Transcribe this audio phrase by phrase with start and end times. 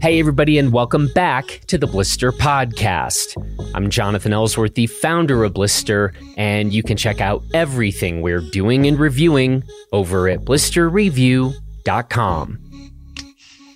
[0.00, 3.36] Hey, everybody, and welcome back to the Blister Podcast.
[3.74, 8.86] I'm Jonathan Ellsworth, the founder of Blister, and you can check out everything we're doing
[8.86, 12.58] and reviewing over at blisterreview.com.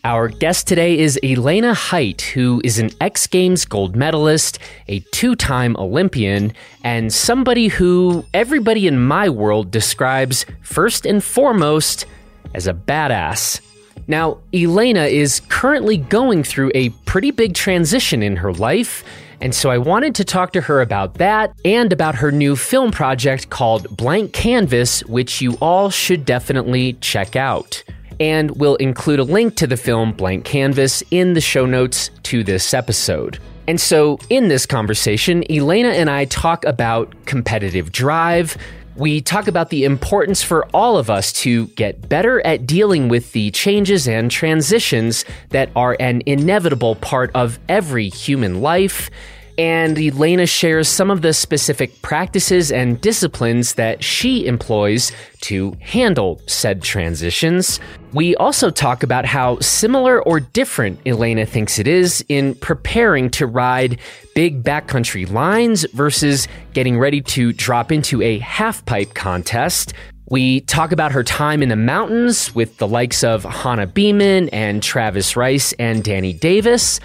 [0.04, 5.36] Our guest today is Elena Hight, who is an X Games gold medalist, a two
[5.36, 12.06] time Olympian, and somebody who everybody in my world describes first and foremost
[12.54, 13.60] as a badass.
[14.06, 19.02] Now, Elena is currently going through a pretty big transition in her life,
[19.40, 22.90] and so I wanted to talk to her about that and about her new film
[22.90, 27.82] project called Blank Canvas, which you all should definitely check out.
[28.20, 32.44] And we'll include a link to the film Blank Canvas in the show notes to
[32.44, 33.38] this episode.
[33.66, 38.56] And so, in this conversation, Elena and I talk about competitive drive,
[38.96, 43.32] we talk about the importance for all of us to get better at dealing with
[43.32, 49.10] the changes and transitions that are an inevitable part of every human life.
[49.56, 56.40] And Elena shares some of the specific practices and disciplines that she employs to handle
[56.46, 57.78] said transitions.
[58.12, 63.46] We also talk about how similar or different Elena thinks it is in preparing to
[63.46, 64.00] ride
[64.34, 69.94] big backcountry lines versus getting ready to drop into a halfpipe contest.
[70.30, 74.82] We talk about her time in the mountains with the likes of Hana Beaman and
[74.82, 76.98] Travis Rice and Danny Davis,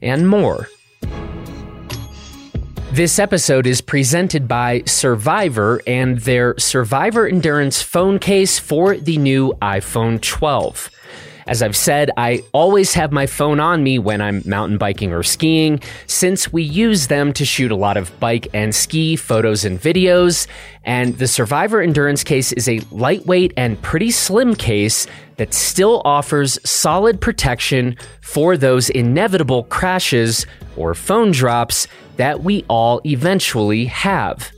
[0.00, 0.68] and more.
[2.92, 9.54] This episode is presented by Survivor and their Survivor Endurance phone case for the new
[9.62, 10.90] iPhone 12.
[11.46, 15.22] As I've said, I always have my phone on me when I'm mountain biking or
[15.22, 19.80] skiing, since we use them to shoot a lot of bike and ski photos and
[19.80, 20.46] videos.
[20.84, 26.58] And the Survivor Endurance case is a lightweight and pretty slim case that still offers
[26.68, 34.52] solid protection for those inevitable crashes or phone drops that we all eventually have.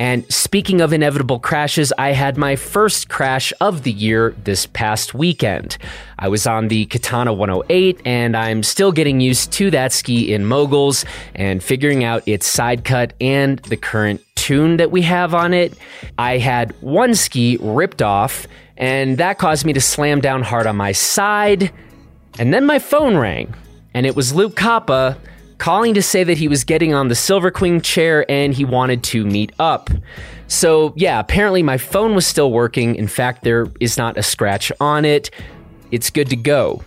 [0.00, 5.12] And speaking of inevitable crashes, I had my first crash of the year this past
[5.12, 5.76] weekend.
[6.18, 10.46] I was on the Katana 108 and I'm still getting used to that ski in
[10.46, 11.04] moguls
[11.34, 15.76] and figuring out its side cut and the current tune that we have on it.
[16.16, 18.46] I had one ski ripped off
[18.78, 21.70] and that caused me to slam down hard on my side.
[22.38, 23.52] And then my phone rang
[23.92, 25.18] and it was Luke Koppa
[25.60, 29.04] calling to say that he was getting on the Silver Queen chair and he wanted
[29.04, 29.90] to meet up.
[30.48, 32.96] So, yeah, apparently my phone was still working.
[32.96, 35.30] In fact, there is not a scratch on it.
[35.92, 36.82] It's good to go.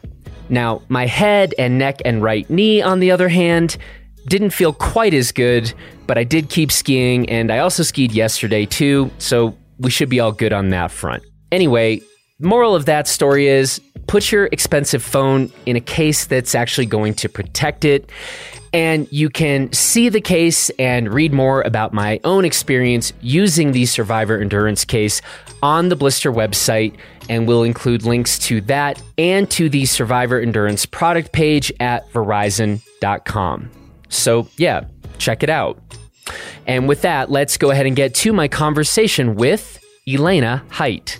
[0.50, 3.78] Now, my head and neck and right knee, on the other hand,
[4.28, 5.72] didn't feel quite as good,
[6.08, 10.20] but I did keep skiing and I also skied yesterday too, so we should be
[10.20, 11.24] all good on that front.
[11.52, 12.02] Anyway,
[12.40, 17.14] moral of that story is put your expensive phone in a case that's actually going
[17.16, 18.10] to protect it.
[18.74, 23.86] And you can see the case and read more about my own experience using the
[23.86, 25.22] Survivor Endurance case
[25.62, 26.96] on the Blister website.
[27.30, 33.70] And we'll include links to that and to the Survivor Endurance product page at verizon.com.
[34.10, 34.86] So, yeah,
[35.20, 35.80] check it out.
[36.66, 41.20] And with that, let's go ahead and get to my conversation with Elena Hight.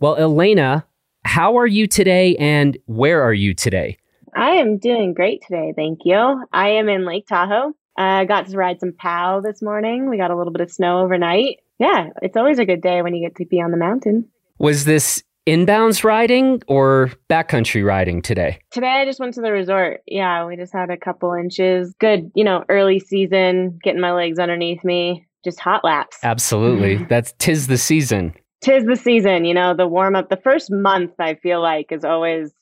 [0.00, 0.86] Well, Elena,
[1.24, 3.98] how are you today and where are you today?
[4.34, 5.72] I am doing great today.
[5.76, 6.44] Thank you.
[6.52, 7.74] I am in Lake Tahoe.
[7.96, 10.08] I got to ride some POW this morning.
[10.08, 11.58] We got a little bit of snow overnight.
[11.78, 14.28] Yeah, it's always a good day when you get to be on the mountain.
[14.58, 18.60] Was this inbounds riding or backcountry riding today?
[18.70, 20.00] Today I just went to the resort.
[20.06, 21.94] Yeah, we just had a couple inches.
[21.98, 26.18] Good, you know, early season, getting my legs underneath me, just hot laps.
[26.22, 26.96] Absolutely.
[27.08, 28.34] That's tis the season.
[28.62, 30.30] Tis the season, you know, the warm up.
[30.30, 32.52] The first month I feel like is always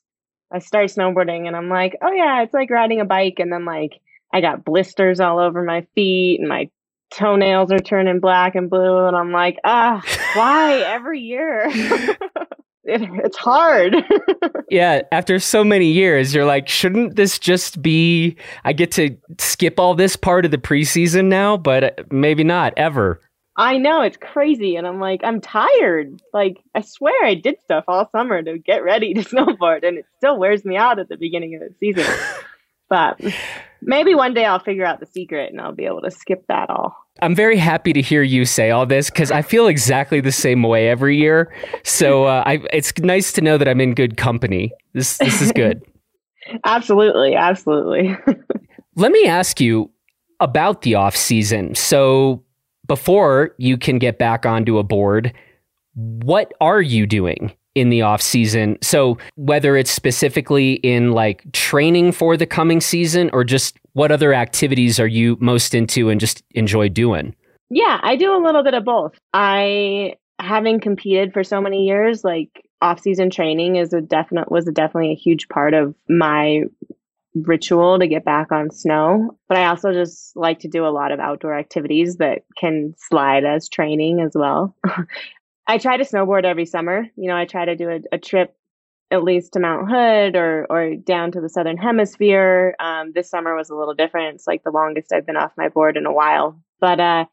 [0.51, 3.39] I start snowboarding and I'm like, oh yeah, it's like riding a bike.
[3.39, 3.99] And then like
[4.33, 6.69] I got blisters all over my feet and my
[7.11, 9.05] toenails are turning black and blue.
[9.07, 10.03] And I'm like, ah,
[10.33, 11.63] why every year?
[12.83, 13.95] it, it's hard.
[14.69, 15.01] yeah.
[15.11, 19.93] After so many years, you're like, shouldn't this just be, I get to skip all
[19.93, 23.21] this part of the preseason now, but maybe not ever.
[23.57, 26.21] I know it's crazy, and I'm like, I'm tired.
[26.33, 30.05] Like, I swear I did stuff all summer to get ready to snowboard, and it
[30.17, 32.11] still wears me out at the beginning of the season.
[32.89, 33.19] but
[33.81, 36.69] maybe one day I'll figure out the secret and I'll be able to skip that
[36.69, 36.93] all.
[37.21, 40.63] I'm very happy to hear you say all this because I feel exactly the same
[40.63, 41.53] way every year.
[41.83, 44.73] So uh, I, it's nice to know that I'm in good company.
[44.93, 45.81] This this is good.
[46.65, 48.17] absolutely, absolutely.
[48.95, 49.89] Let me ask you
[50.41, 51.75] about the off season.
[51.75, 52.43] So
[52.91, 55.31] before you can get back onto a board,
[55.93, 58.77] what are you doing in the off season.
[58.81, 64.33] So whether it's specifically in like training for the coming season or just what other
[64.33, 67.33] activities are you most into and just enjoy doing?
[67.69, 69.17] Yeah, I do a little bit of both.
[69.33, 74.73] I having competed for so many years, like off-season training is a definite was a
[74.73, 76.63] definitely a huge part of my
[77.35, 79.37] ritual to get back on snow.
[79.47, 83.45] But I also just like to do a lot of outdoor activities that can slide
[83.45, 84.75] as training as well.
[85.67, 87.07] I try to snowboard every summer.
[87.15, 88.55] You know, I try to do a, a trip
[89.11, 92.75] at least to Mount Hood or or down to the southern hemisphere.
[92.79, 94.35] Um, this summer was a little different.
[94.35, 96.59] It's like the longest I've been off my board in a while.
[96.79, 97.25] But uh,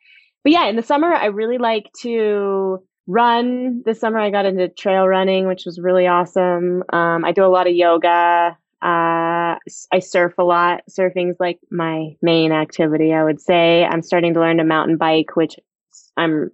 [0.44, 3.82] but yeah, in the summer I really like to run.
[3.84, 6.82] This summer I got into trail running, which was really awesome.
[6.92, 8.56] Um, I do a lot of yoga.
[8.80, 9.58] Uh,
[9.92, 10.82] I surf a lot.
[10.88, 13.84] Surfing's like my main activity, I would say.
[13.84, 15.56] I'm starting to learn to mountain bike, which
[16.16, 16.50] I'm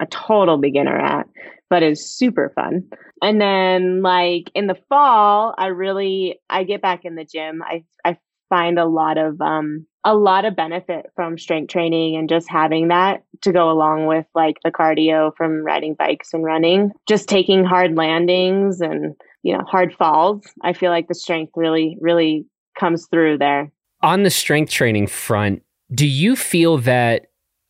[0.00, 1.26] a total beginner at,
[1.70, 2.84] but is super fun.
[3.22, 7.62] And then like in the fall, I really I get back in the gym.
[7.62, 8.18] I I
[8.48, 12.88] find a lot of um a lot of benefit from strength training and just having
[12.88, 16.92] that to go along with like the cardio from riding bikes and running.
[17.08, 20.44] Just taking hard landings and you know hard falls.
[20.62, 22.46] I feel like the strength really really
[22.78, 23.72] comes through there.
[24.02, 25.62] On the strength training front,
[25.92, 27.26] do you feel that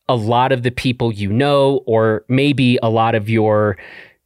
[0.09, 3.77] a lot of the people you know, or maybe a lot of your,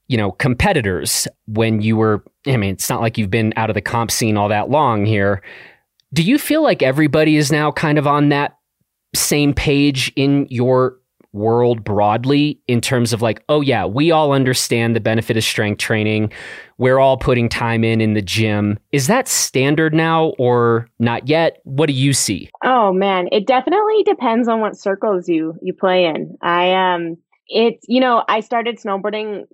[0.07, 3.73] you know, competitors when you were, I mean, it's not like you've been out of
[3.73, 5.41] the comp scene all that long here.
[6.13, 8.57] Do you feel like everybody is now kind of on that
[9.13, 10.97] same page in your
[11.33, 15.79] world broadly in terms of like, oh, yeah, we all understand the benefit of strength
[15.79, 16.31] training.
[16.77, 18.79] We're all putting time in in the gym.
[18.91, 21.59] Is that standard now or not yet?
[21.63, 22.49] What do you see?
[22.63, 26.37] Oh, man, it definitely depends on what circles you you play in.
[26.41, 29.45] I um it's you know, I started snowboarding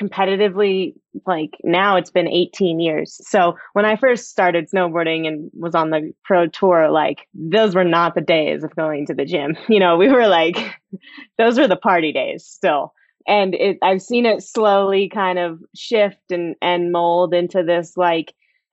[0.00, 0.94] competitively
[1.26, 3.20] like now it's been 18 years.
[3.28, 7.84] So when I first started snowboarding and was on the pro tour, like those were
[7.84, 9.56] not the days of going to the gym.
[9.68, 10.56] You know, we were like,
[11.38, 12.94] those were the party days still.
[13.26, 18.32] And it, I've seen it slowly kind of shift and, and mold into this, like,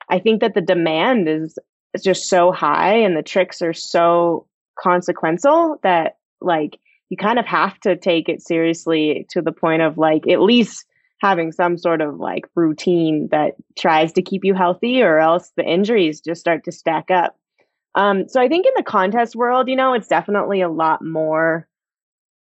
[0.09, 1.59] I think that the demand is,
[1.93, 4.47] is just so high and the tricks are so
[4.79, 6.79] consequential that like
[7.09, 10.85] you kind of have to take it seriously to the point of like at least
[11.25, 15.63] having some sort of like routine that tries to keep you healthy or else the
[15.63, 17.35] injuries just start to stack up.
[17.95, 21.67] Um, so I think in the contest world, you know, it's definitely a lot more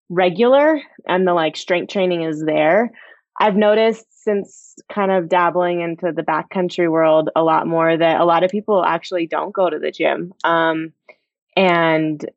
[0.10, 2.92] regular and the like strength training is there.
[3.40, 8.26] I've noticed since kind of dabbling into the backcountry world a lot more that a
[8.26, 10.92] lot of people actually don't go to the gym um,
[11.56, 12.30] and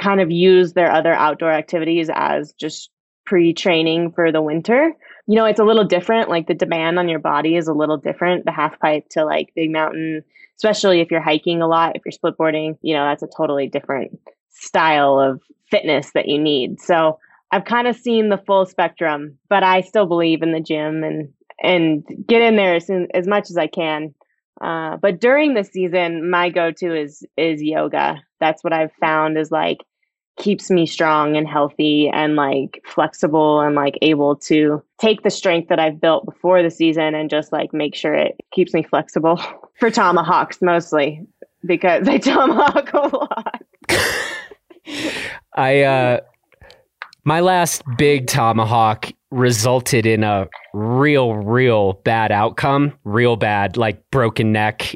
[0.00, 2.90] kind of use their other outdoor activities as just
[3.24, 4.92] pre training for the winter
[5.26, 6.28] you know, it's a little different.
[6.28, 8.44] Like the demand on your body is a little different.
[8.44, 10.22] The half pipe to like big mountain,
[10.56, 14.18] especially if you're hiking a lot, if you're splitboarding, you know, that's a totally different
[14.50, 16.80] style of fitness that you need.
[16.80, 17.18] So
[17.50, 21.32] I've kind of seen the full spectrum, but I still believe in the gym and
[21.62, 24.14] and get in there as soon, as much as I can.
[24.60, 28.22] Uh, but during the season, my go-to is is yoga.
[28.40, 29.78] That's what I've found is like
[30.36, 35.68] keeps me strong and healthy and like flexible and like able to take the strength
[35.68, 39.40] that I've built before the season and just like make sure it keeps me flexible
[39.78, 41.26] for tomahawks mostly
[41.64, 43.62] because I tomahawk a lot.
[45.54, 46.20] I uh
[47.24, 54.52] my last big tomahawk resulted in a real real bad outcome, real bad like broken
[54.52, 54.94] neck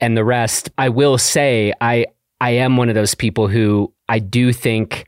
[0.00, 0.70] and the rest.
[0.78, 2.06] I will say I
[2.40, 5.06] I am one of those people who I do think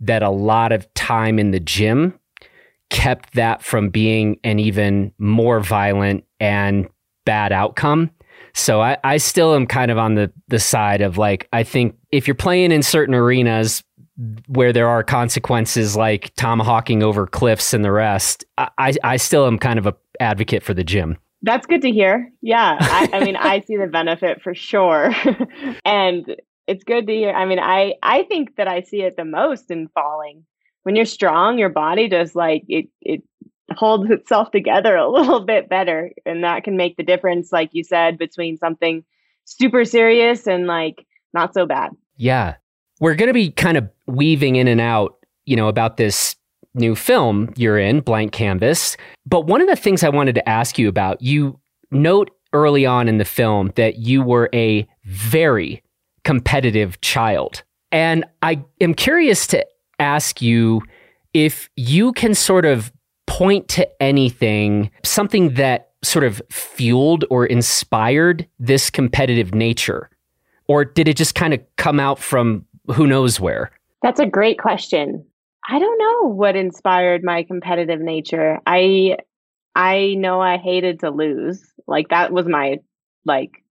[0.00, 2.18] that a lot of time in the gym
[2.90, 6.88] kept that from being an even more violent and
[7.24, 8.10] bad outcome.
[8.52, 11.96] So I, I still am kind of on the, the side of like, I think
[12.12, 13.82] if you're playing in certain arenas
[14.46, 19.58] where there are consequences like tomahawking over cliffs and the rest, I, I still am
[19.58, 21.18] kind of a advocate for the gym.
[21.42, 22.30] That's good to hear.
[22.40, 22.78] Yeah.
[22.80, 25.12] I, I mean, I see the benefit for sure.
[25.84, 27.30] and it's good to hear.
[27.30, 30.44] I mean, I I think that I see it the most in falling.
[30.82, 33.22] When you're strong, your body does like it it
[33.72, 37.84] holds itself together a little bit better, and that can make the difference, like you
[37.84, 39.04] said, between something
[39.44, 41.90] super serious and like not so bad.
[42.16, 42.56] Yeah,
[43.00, 45.16] we're going to be kind of weaving in and out,
[45.46, 46.36] you know, about this
[46.74, 48.96] new film you're in, Blank Canvas.
[49.26, 51.58] But one of the things I wanted to ask you about, you
[51.90, 55.82] note early on in the film that you were a very
[56.24, 57.62] competitive child.
[57.92, 59.64] And I am curious to
[59.98, 60.82] ask you
[61.32, 62.92] if you can sort of
[63.26, 70.10] point to anything, something that sort of fueled or inspired this competitive nature?
[70.68, 72.64] Or did it just kind of come out from
[72.94, 73.70] who knows where?
[74.02, 75.24] That's a great question.
[75.68, 78.60] I don't know what inspired my competitive nature.
[78.66, 79.16] I
[79.74, 81.62] I know I hated to lose.
[81.86, 82.78] Like that was my
[83.24, 83.63] like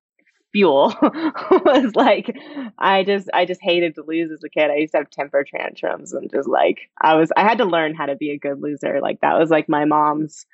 [0.53, 0.95] fuel.
[1.01, 2.37] Was like
[2.79, 4.71] I just I just hated to lose as a kid.
[4.71, 7.95] I used to have temper tantrums and just like I was I had to learn
[7.95, 9.01] how to be a good loser.
[9.01, 10.45] Like that was like my mom's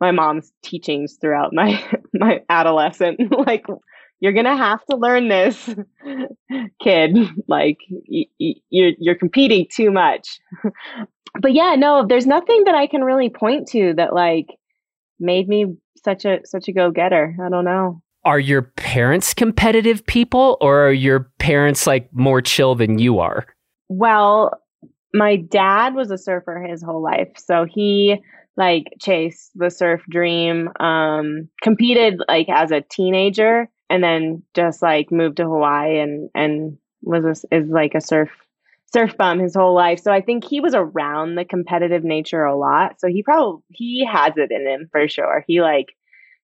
[0.00, 1.82] my mom's teachings throughout my
[2.14, 3.20] my adolescent.
[3.46, 3.66] Like
[4.20, 5.68] you're gonna have to learn this
[6.82, 7.16] kid.
[7.48, 10.38] Like y- y- you're you're competing too much.
[11.40, 14.46] But yeah no there's nothing that i can really point to that like
[15.20, 17.36] made me such a such a go-getter.
[17.44, 22.74] I don't know are your parents competitive people or are your parents like more chill
[22.74, 23.46] than you are
[23.88, 24.52] well
[25.14, 28.22] my dad was a surfer his whole life so he
[28.58, 35.10] like chased the surf dream um competed like as a teenager and then just like
[35.10, 38.28] moved to Hawaii and and was a, is like a surf
[38.92, 40.00] surf bum his whole life.
[40.00, 43.00] So I think he was around the competitive nature a lot.
[43.00, 45.44] So he probably he has it in him for sure.
[45.46, 45.88] He like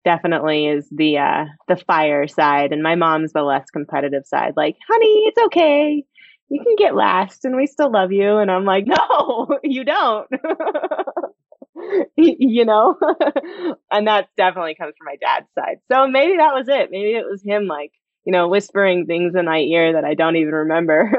[0.04, 4.54] definitely is the uh the fire side and my mom's the less competitive side.
[4.56, 6.04] Like, "Honey, it's okay.
[6.48, 10.28] You can get last and we still love you." And I'm like, "No, you don't."
[12.16, 12.96] you know?
[13.90, 15.78] and that definitely comes from my dad's side.
[15.90, 16.90] So maybe that was it.
[16.90, 17.92] Maybe it was him like,
[18.24, 21.12] you know, whispering things in my ear that I don't even remember.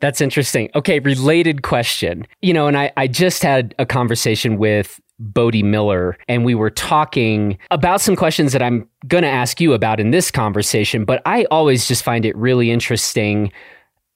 [0.00, 0.70] That's interesting.
[0.74, 2.26] Okay, related question.
[2.42, 6.70] You know, and I, I just had a conversation with Bode Miller, and we were
[6.70, 11.22] talking about some questions that I'm going to ask you about in this conversation, but
[11.24, 13.52] I always just find it really interesting,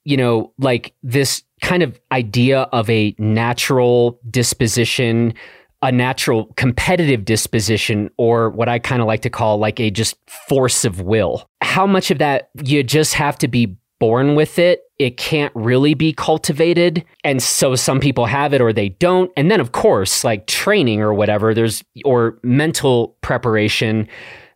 [0.03, 5.33] you know, like this kind of idea of a natural disposition,
[5.81, 10.17] a natural competitive disposition, or what I kind of like to call like a just
[10.27, 11.49] force of will.
[11.61, 14.81] How much of that you just have to be born with it.
[14.97, 17.05] It can't really be cultivated.
[17.23, 19.31] And so some people have it or they don't.
[19.37, 24.07] And then, of course, like training or whatever, there's, or mental preparation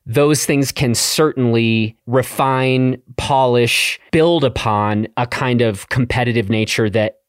[0.06, 7.20] those things can certainly refine, polish, build upon a kind of competitive nature that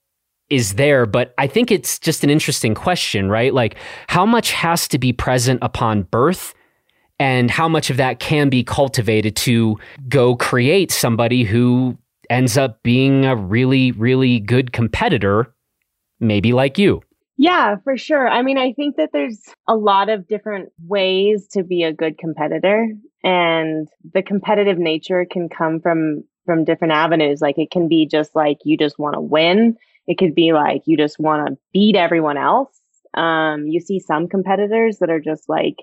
[0.51, 1.07] is there.
[1.07, 3.55] But I think it's just an interesting question, right?
[3.55, 3.77] Like,
[4.09, 6.55] how much has to be present upon birth?
[7.21, 9.79] And how much of that can be cultivated to
[10.09, 11.97] go create somebody who
[12.35, 15.55] ends up being a really, really good competitor,
[16.21, 17.01] maybe like you?
[17.37, 18.29] Yeah, for sure.
[18.29, 22.19] I mean, I think that there's a lot of different ways to be a good
[22.19, 22.89] competitor
[23.25, 27.41] and the competitive nature can come from from different avenues.
[27.41, 29.77] Like it can be just like you just want to win.
[30.07, 32.69] It could be like you just want to beat everyone else.
[33.15, 35.77] Um, you see some competitors that are just like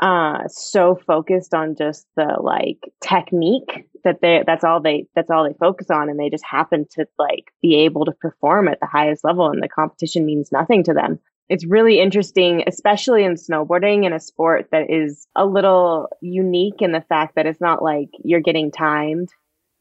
[0.00, 5.44] uh so focused on just the like technique that they that's all they that's all
[5.44, 8.86] they focus on and they just happen to like be able to perform at the
[8.86, 11.18] highest level and the competition means nothing to them.
[11.48, 16.92] It's really interesting especially in snowboarding in a sport that is a little unique in
[16.92, 19.30] the fact that it's not like you're getting timed.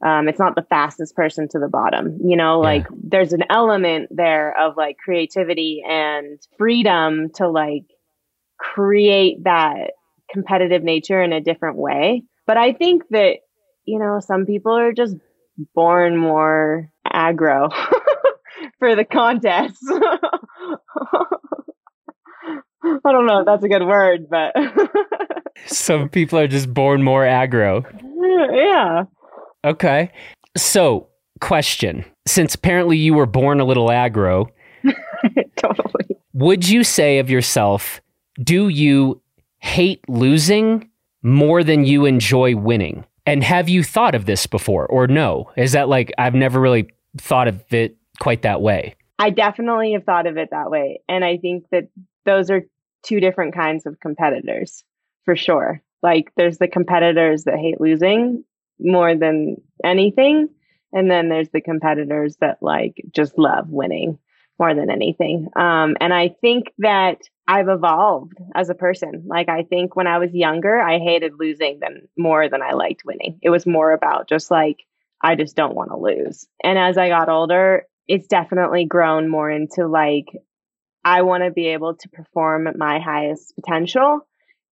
[0.04, 2.62] Um, it's not the fastest person to the bottom you know?
[2.62, 2.70] Yeah.
[2.70, 7.86] like there's an element there of like creativity and freedom to like
[8.58, 9.92] create that
[10.32, 12.24] competitive nature in a different way.
[12.46, 13.38] But I think that,
[13.86, 15.16] you know, some people are just
[15.74, 17.72] born more aggro
[18.80, 19.78] for the contest.
[22.84, 24.56] I don't know if that's a good word, but
[25.66, 27.86] some people are just born more aggro.
[28.54, 29.04] Yeah.
[29.66, 30.12] Okay.
[30.56, 31.10] So,
[31.42, 34.48] question since apparently you were born a little aggro,
[35.56, 36.06] totally.
[36.34, 38.02] Would you say of yourself,
[38.44, 39.22] do you
[39.68, 40.90] hate losing
[41.22, 43.06] more than you enjoy winning?
[43.26, 45.52] And have you thought of this before or no?
[45.58, 48.96] Is that like, I've never really thought of it quite that way?
[49.20, 51.02] I definitely have thought of it that way.
[51.10, 51.90] And I think that
[52.26, 52.64] those are
[53.04, 54.84] two different kinds of competitors
[55.26, 55.82] for sure.
[56.02, 58.44] Like, there's the competitors that hate losing
[58.80, 60.50] more than anything.
[60.94, 64.18] And then there's the competitors that like just love winning
[64.60, 65.50] more than anything.
[65.56, 69.24] Um, and I think that I've evolved as a person.
[69.26, 73.06] Like I think when I was younger, I hated losing than more than I liked
[73.06, 73.40] winning.
[73.42, 74.86] It was more about just like
[75.22, 76.48] I just don't want to lose.
[76.64, 80.28] And as I got older, it's definitely grown more into like
[81.04, 84.28] I want to be able to perform at my highest potential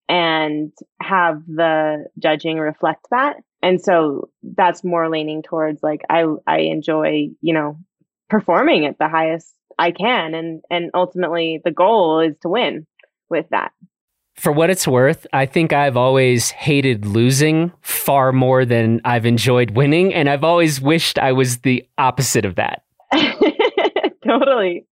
[0.08, 3.36] and have the judging reflect that.
[3.62, 7.78] And so that's more leaning towards like I I enjoy, you know,
[8.28, 10.34] performing at the highest I can.
[10.34, 12.86] And, and ultimately the goal is to win
[13.28, 13.72] with that.
[14.36, 19.70] For what it's worth, I think I've always hated losing far more than I've enjoyed
[19.70, 20.12] winning.
[20.12, 22.82] And I've always wished I was the opposite of that.
[24.26, 24.86] totally.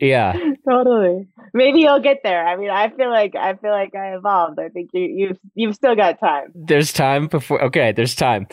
[0.00, 0.32] Yeah.
[0.68, 1.28] totally.
[1.54, 2.46] Maybe you'll get there.
[2.46, 4.58] I mean, I feel like I feel like I evolved.
[4.58, 6.52] I think you you've you've still got time.
[6.54, 8.46] There's time before okay, there's time.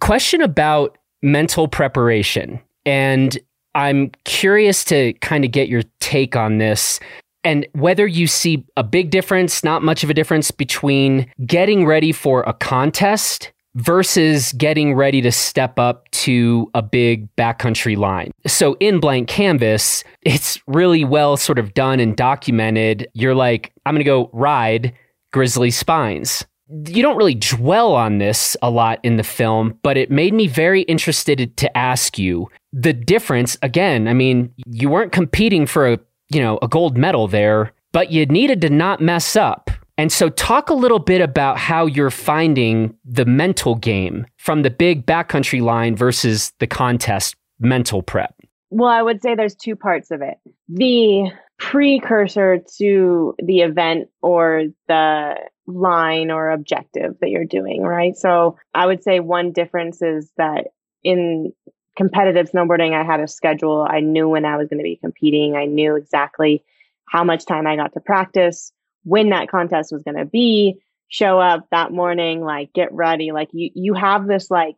[0.00, 2.60] Question about mental preparation.
[2.84, 3.36] And
[3.76, 6.98] I'm curious to kind of get your take on this
[7.44, 12.10] and whether you see a big difference, not much of a difference between getting ready
[12.10, 18.32] for a contest versus getting ready to step up to a big backcountry line.
[18.46, 23.06] So in Blank Canvas, it's really well sort of done and documented.
[23.12, 24.92] You're like, I'm going to go ride
[25.32, 26.46] Grizzly Spines.
[26.68, 30.48] You don't really dwell on this a lot in the film, but it made me
[30.48, 33.56] very interested to ask you the difference.
[33.62, 38.10] Again, I mean, you weren't competing for a, you know, a gold medal there, but
[38.10, 39.70] you needed to not mess up.
[39.98, 44.70] And so, talk a little bit about how you're finding the mental game from the
[44.70, 48.34] big backcountry line versus the contest mental prep.
[48.70, 50.36] Well, I would say there's two parts of it.
[50.68, 58.16] The precursor to the event or the line or objective that you're doing, right?
[58.16, 60.68] So, I would say one difference is that
[61.02, 61.52] in
[61.96, 63.86] competitive snowboarding, I had a schedule.
[63.88, 65.56] I knew when I was going to be competing.
[65.56, 66.62] I knew exactly
[67.08, 68.72] how much time I got to practice
[69.04, 73.32] when that contest was going to be, show up that morning, like get ready.
[73.32, 74.74] Like you, you have this like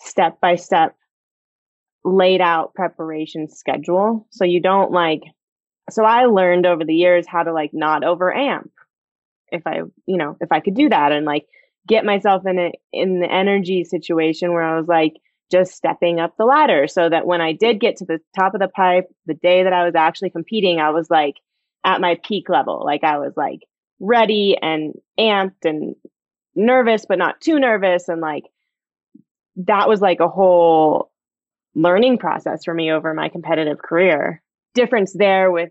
[0.00, 0.96] step by step
[2.04, 4.26] laid out preparation schedule.
[4.30, 5.22] So you don't like,
[5.90, 8.70] so I learned over the years how to like not over amp
[9.54, 11.46] if I, you know, if I could do that and like
[11.86, 15.14] get myself in it in the energy situation where I was like
[15.50, 18.60] just stepping up the ladder so that when I did get to the top of
[18.60, 21.36] the pipe, the day that I was actually competing, I was like,
[21.84, 22.82] at my peak level.
[22.84, 23.60] Like I was like
[24.00, 25.94] ready and amped and
[26.54, 28.08] nervous, but not too nervous.
[28.08, 28.44] And like
[29.56, 31.12] that was like a whole
[31.74, 34.42] learning process for me over my competitive career.
[34.74, 35.70] Difference there with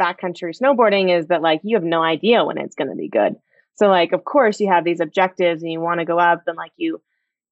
[0.00, 3.34] backcountry snowboarding is that like you have no idea when it's going to be good.
[3.74, 6.56] So like of course you have these objectives and you want to go up and
[6.56, 7.00] like you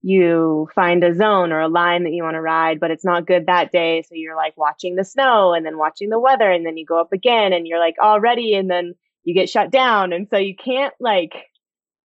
[0.02, 3.26] you find a zone or a line that you want to ride, but it's not
[3.26, 4.02] good that day.
[4.02, 7.00] So you're like watching the snow and then watching the weather and then you go
[7.00, 10.12] up again and you're like all ready and then you get shut down.
[10.12, 11.32] And so you can't like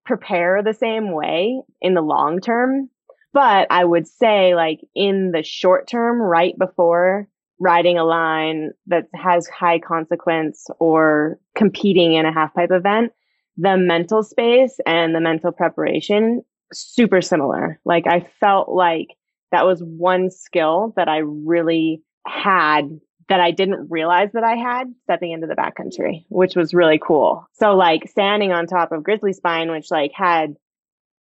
[0.06, 2.89] prepare the same way in the long term.
[3.32, 7.27] But I would say like in the short term, right before
[7.60, 13.12] riding a line that has high consequence or competing in a half pipe event,
[13.58, 16.42] the mental space and the mental preparation
[16.74, 17.80] super similar.
[17.86, 19.08] Like I felt like
[19.52, 24.94] that was one skill that I really had that I didn't realize that I had
[25.04, 27.48] stepping into the backcountry, which was really cool.
[27.54, 30.56] So like standing on top of Grizzly Spine, which like had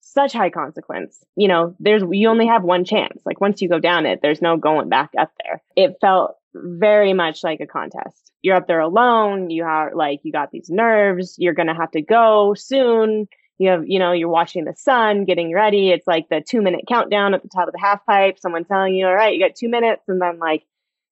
[0.03, 1.23] such high consequence.
[1.35, 3.21] You know, there's, you only have one chance.
[3.25, 5.61] Like once you go down it, there's no going back up there.
[5.75, 8.31] It felt very much like a contest.
[8.41, 9.49] You're up there alone.
[9.49, 11.35] You have like, you got these nerves.
[11.37, 13.27] You're going to have to go soon
[13.63, 15.89] you have, you know, you're watching the sun, getting ready.
[15.89, 18.39] It's like the two minute countdown at the top of the half pipe.
[18.39, 20.03] Someone telling you, all right, you got two minutes.
[20.07, 20.63] And then like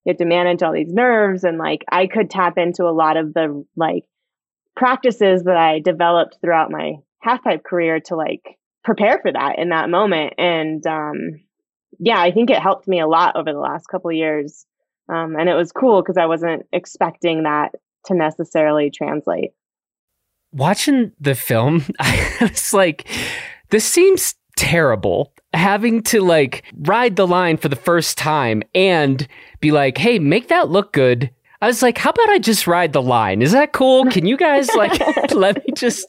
[0.04, 1.44] you have to manage all these nerves.
[1.44, 4.04] And like I could tap into a lot of the like
[4.74, 9.70] practices that I developed throughout my half pipe career to like prepare for that in
[9.70, 10.34] that moment.
[10.38, 11.40] And, um,
[11.98, 14.66] yeah, I think it helped me a lot over the last couple years.
[15.08, 17.72] Um, and it was cool because I wasn't expecting that
[18.06, 19.52] to necessarily translate
[20.52, 23.08] watching the film, I was like,
[23.70, 25.32] this seems terrible.
[25.54, 29.26] Having to like ride the line for the first time and
[29.60, 31.30] be like, hey, make that look good.
[31.62, 33.40] I was like, how about I just ride the line?
[33.40, 34.04] Is that cool?
[34.06, 35.00] Can you guys like
[35.32, 36.06] let me just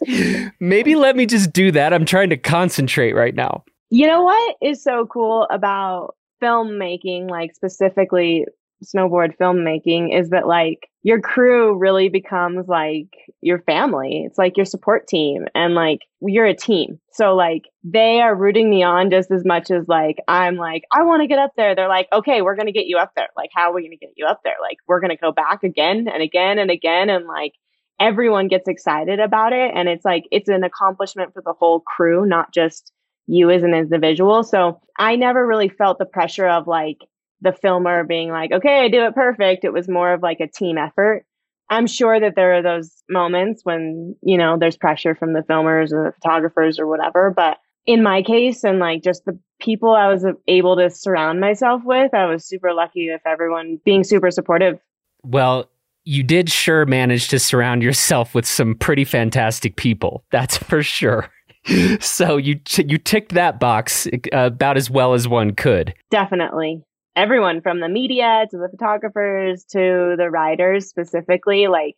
[0.59, 1.93] maybe let me just do that?
[1.93, 3.63] I'm trying to concentrate right now.
[3.91, 8.47] You know what is so cool about filmmaking, like specifically
[8.83, 13.07] snowboard filmmaking is that like your crew really becomes like
[13.41, 14.23] your family.
[14.25, 16.99] It's like your support team and like you're a team.
[17.11, 21.03] So like they are rooting me on just as much as like I'm like, I
[21.03, 21.75] want to get up there.
[21.75, 23.27] They're like, okay, we're going to get you up there.
[23.35, 24.55] Like, how are we going to get you up there?
[24.61, 27.09] Like, we're going to go back again and again and again.
[27.09, 27.53] And like
[27.99, 29.71] everyone gets excited about it.
[29.75, 32.91] And it's like, it's an accomplishment for the whole crew, not just
[33.27, 34.43] you as an individual.
[34.43, 36.97] So I never really felt the pressure of like,
[37.43, 39.63] the filmer being like, okay, I do it perfect.
[39.63, 41.25] It was more of like a team effort.
[41.69, 45.91] I'm sure that there are those moments when, you know, there's pressure from the filmers
[45.91, 47.31] or the photographers or whatever.
[47.35, 51.81] But in my case and like just the people I was able to surround myself
[51.83, 54.79] with, I was super lucky with everyone being super supportive.
[55.23, 55.69] Well,
[56.05, 60.23] you did sure manage to surround yourself with some pretty fantastic people.
[60.31, 61.29] That's for sure.
[61.99, 65.93] so you you ticked that box uh, about as well as one could.
[66.11, 66.83] Definitely.
[67.15, 71.95] Everyone from the media to the photographers to the writers specifically, like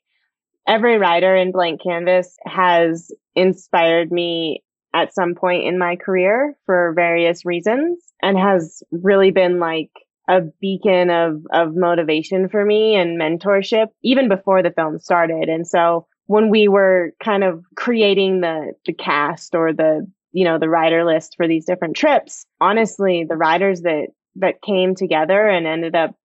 [0.67, 6.93] every writer in Blank Canvas has inspired me at some point in my career for
[6.95, 9.91] various reasons and has really been like
[10.27, 15.49] a beacon of, of motivation for me and mentorship even before the film started.
[15.49, 20.57] And so when we were kind of creating the, the cast or the, you know,
[20.57, 25.65] the rider list for these different trips, honestly, the riders that, that came together and
[25.65, 26.15] ended up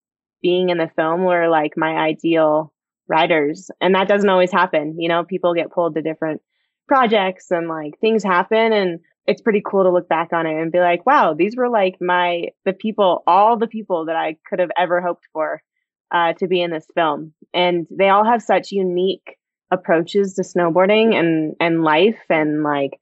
[0.43, 2.73] being in the film were like my ideal
[3.09, 3.71] riders.
[3.81, 4.99] And that doesn't always happen.
[4.99, 6.41] You know, people get pulled to different
[6.89, 10.73] projects and like things happen and it's pretty cool to look back on it and
[10.73, 14.59] be like, wow, these were like my, the people, all the people that I could
[14.59, 15.63] have ever hoped for,
[16.11, 17.33] uh, to be in this film.
[17.55, 19.37] And they all have such unique
[19.71, 22.99] approaches to snowboarding and, and life and like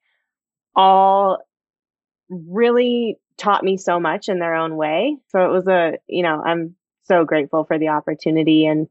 [0.76, 1.38] all
[2.28, 5.16] really taught me so much in their own way.
[5.28, 6.74] So it was a, you know, I'm
[7.04, 8.88] so grateful for the opportunity and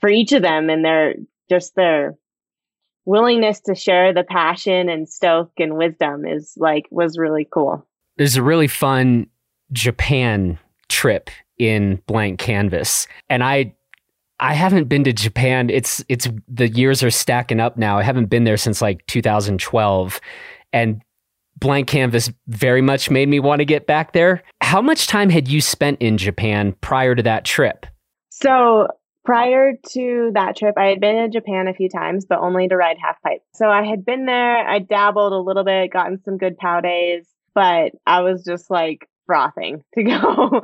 [0.00, 1.14] for each of them and their,
[1.50, 2.16] just their
[3.04, 7.86] willingness to share the passion and stoke and wisdom is like was really cool.
[8.16, 9.26] There's a really fun
[9.72, 13.06] Japan trip in blank canvas.
[13.28, 13.74] And I
[14.38, 15.70] I haven't been to Japan.
[15.70, 17.98] It's it's the years are stacking up now.
[17.98, 20.20] I haven't been there since like 2012
[20.72, 21.02] and
[21.60, 24.42] blank canvas very much made me want to get back there.
[24.62, 27.86] How much time had you spent in Japan prior to that trip?
[28.30, 28.88] So,
[29.24, 32.76] Prior to that trip, I had been to Japan a few times, but only to
[32.76, 33.42] ride half pipe.
[33.52, 37.26] So I had been there, I dabbled a little bit, gotten some good POW days,
[37.54, 40.62] but I was just like frothing to go.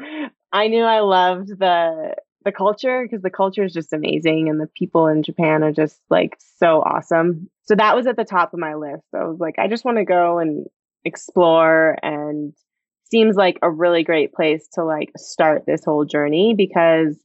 [0.53, 4.69] I knew I loved the the culture because the culture is just amazing and the
[4.69, 7.51] people in Japan are just like so awesome.
[7.63, 9.03] So that was at the top of my list.
[9.13, 10.67] I was like, I just want to go and
[11.07, 12.53] explore and
[13.05, 17.17] seems like a really great place to like start this whole journey because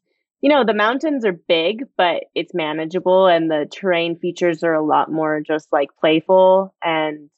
[0.41, 4.84] you know, the mountains are big, but it's manageable and the terrain features are a
[4.84, 7.30] lot more just like playful and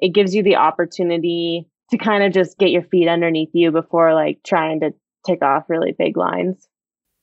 [0.00, 4.14] it gives you the opportunity to kind of just get your feet underneath you before
[4.14, 4.94] like trying to
[5.26, 6.68] take off really big lines.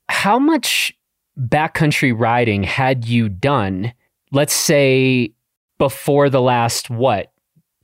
[0.10, 0.94] How much
[1.40, 3.94] backcountry riding had you done,
[4.32, 5.34] let's say
[5.80, 7.32] before the last what,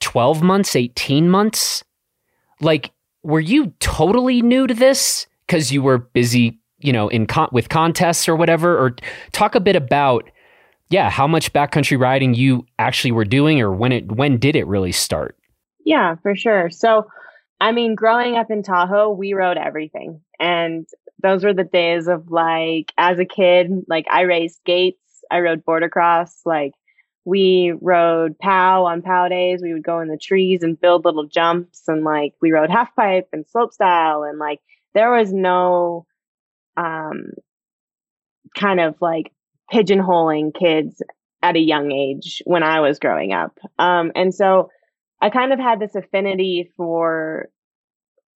[0.01, 1.83] 12 months, 18 months?
[2.59, 2.91] Like
[3.23, 7.69] were you totally new to this because you were busy you know, in con- with
[7.69, 8.95] contests or whatever, or
[9.31, 10.29] talk a bit about,
[10.89, 14.67] yeah, how much backcountry riding you actually were doing, or when it when did it
[14.67, 15.37] really start?
[15.85, 16.69] Yeah, for sure.
[16.69, 17.07] So,
[17.59, 20.87] I mean, growing up in Tahoe, we rode everything, and
[21.21, 24.97] those were the days of like, as a kid, like I raced gates,
[25.29, 26.73] I rode boardercross, like
[27.25, 29.61] we rode POW on POW days.
[29.61, 32.95] We would go in the trees and build little jumps, and like we rode half
[32.95, 34.59] pipe and slope style, and like
[34.93, 36.05] there was no
[36.77, 37.31] um,
[38.57, 39.31] kind of like
[39.71, 41.01] pigeonholing kids
[41.41, 43.57] at a young age when I was growing up.
[43.79, 44.69] Um, and so
[45.21, 47.49] I kind of had this affinity for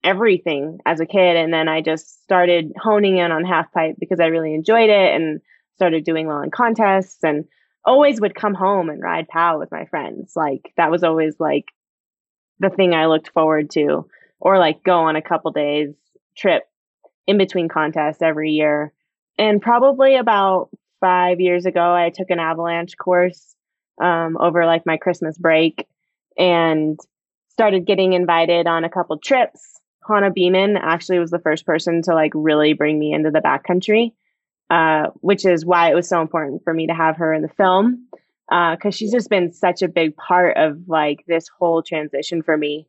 [0.04, 1.36] everything as a kid.
[1.36, 5.16] And then I just started honing in on half pipe because I really enjoyed it
[5.16, 5.42] and
[5.76, 7.46] started doing well in contests and
[7.86, 10.34] always would come home and ride POW with my friends.
[10.36, 11.66] Like that was always like
[12.60, 14.08] the thing I looked forward to
[14.40, 15.94] or like go on a couple days
[16.36, 16.64] trip
[17.28, 18.94] in between contests every year.
[19.38, 20.70] And probably about
[21.00, 23.56] five years ago, I took an avalanche course
[24.02, 25.88] um, over like my Christmas break
[26.38, 27.00] and
[27.50, 29.80] started getting invited on a couple trips.
[30.08, 34.12] Hana Beaman actually was the first person to like really bring me into the backcountry,
[34.70, 37.50] uh, which is why it was so important for me to have her in the
[37.50, 38.08] film
[38.50, 42.58] because uh, she's just been such a big part of like this whole transition for
[42.58, 42.88] me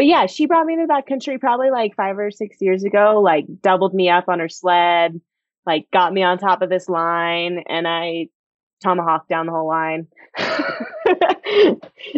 [0.00, 3.20] but yeah, she brought me to that country probably like five or six years ago,
[3.22, 5.20] like doubled me up on her sled,
[5.66, 8.28] like got me on top of this line and I
[8.82, 10.06] tomahawked down the whole line.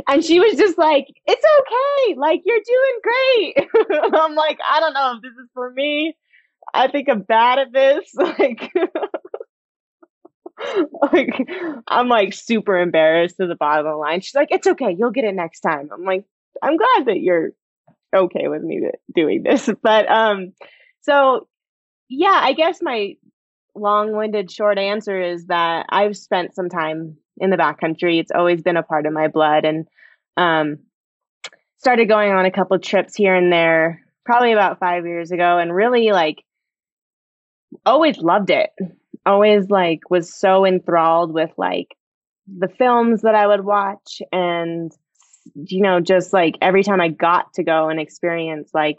[0.09, 2.15] and she was just like, it's okay.
[2.17, 3.69] Like, you're doing great.
[4.15, 6.17] I'm like, I don't know if this is for me.
[6.75, 8.15] I think I'm bad at this.
[8.39, 8.71] Like,
[11.13, 11.49] like
[11.89, 14.21] I'm like super embarrassed to the bottom of the line.
[14.21, 14.95] She's like, it's okay.
[14.97, 15.89] You'll get it next time.
[15.93, 16.25] I'm like,
[16.63, 17.51] I'm glad that you're
[18.15, 18.83] okay with me
[19.15, 19.69] doing this.
[19.83, 20.53] But um,
[21.01, 21.49] so
[22.09, 23.17] yeah, I guess my
[23.75, 28.21] long-winded short answer is that I've spent some time in the backcountry.
[28.21, 29.87] It's always been a part of my blood, and
[30.37, 30.79] um,
[31.79, 35.75] started going on a couple trips here and there, probably about five years ago, and
[35.75, 36.45] really like
[37.87, 38.71] always loved it.
[39.27, 41.97] always like was so enthralled with like
[42.47, 44.91] the films that I would watch and
[45.55, 48.99] you know just like every time I got to go and experience like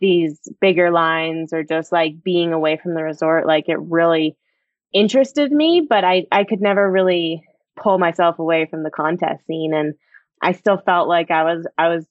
[0.00, 4.36] these bigger lines or just like being away from the resort like it really
[4.92, 7.42] interested me but I I could never really
[7.76, 9.94] pull myself away from the contest scene and
[10.42, 12.06] I still felt like I was I was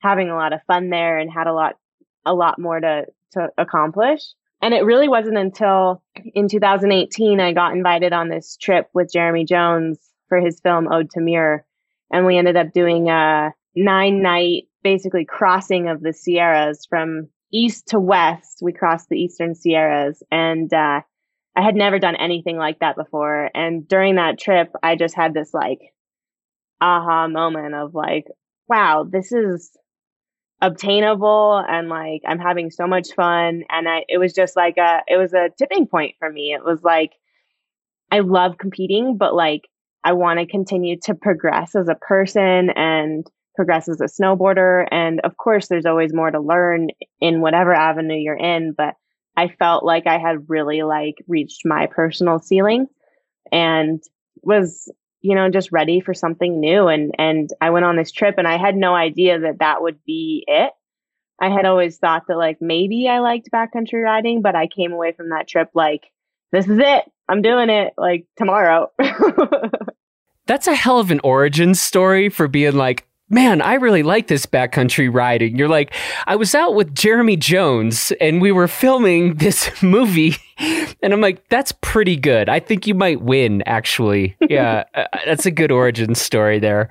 [0.00, 1.76] having a lot of fun there and had a lot
[2.24, 4.22] a lot more to to accomplish.
[4.60, 6.02] And it really wasn't until
[6.34, 11.10] in 2018 I got invited on this trip with Jeremy Jones for his film Ode
[11.10, 11.64] to Muir.
[12.10, 17.88] And we ended up doing a nine night, basically crossing of the Sierras from east
[17.88, 18.58] to west.
[18.60, 21.02] We crossed the Eastern Sierras and, uh,
[21.56, 23.50] I had never done anything like that before.
[23.52, 25.80] And during that trip, I just had this like
[26.80, 28.26] aha moment of like,
[28.68, 29.76] wow, this is
[30.60, 35.02] obtainable and like I'm having so much fun and I it was just like a
[35.06, 36.52] it was a tipping point for me.
[36.52, 37.12] It was like
[38.10, 39.68] I love competing but like
[40.02, 45.20] I want to continue to progress as a person and progress as a snowboarder and
[45.20, 46.88] of course there's always more to learn
[47.20, 48.94] in whatever avenue you're in but
[49.36, 52.86] I felt like I had really like reached my personal ceiling
[53.52, 54.02] and
[54.42, 54.90] was
[55.20, 56.88] you know, just ready for something new.
[56.88, 60.04] And, and I went on this trip and I had no idea that that would
[60.04, 60.72] be it.
[61.40, 65.12] I had always thought that like maybe I liked backcountry riding, but I came away
[65.12, 66.04] from that trip like,
[66.52, 67.04] this is it.
[67.28, 68.90] I'm doing it like tomorrow.
[70.46, 74.46] That's a hell of an origin story for being like, man, I really like this
[74.46, 75.56] backcountry riding.
[75.56, 75.94] You're like,
[76.26, 80.36] I was out with Jeremy Jones and we were filming this movie.
[81.02, 82.48] And I'm like, that's pretty good.
[82.48, 84.36] I think you might win, actually.
[84.40, 86.90] Yeah, uh, that's a good origin story there.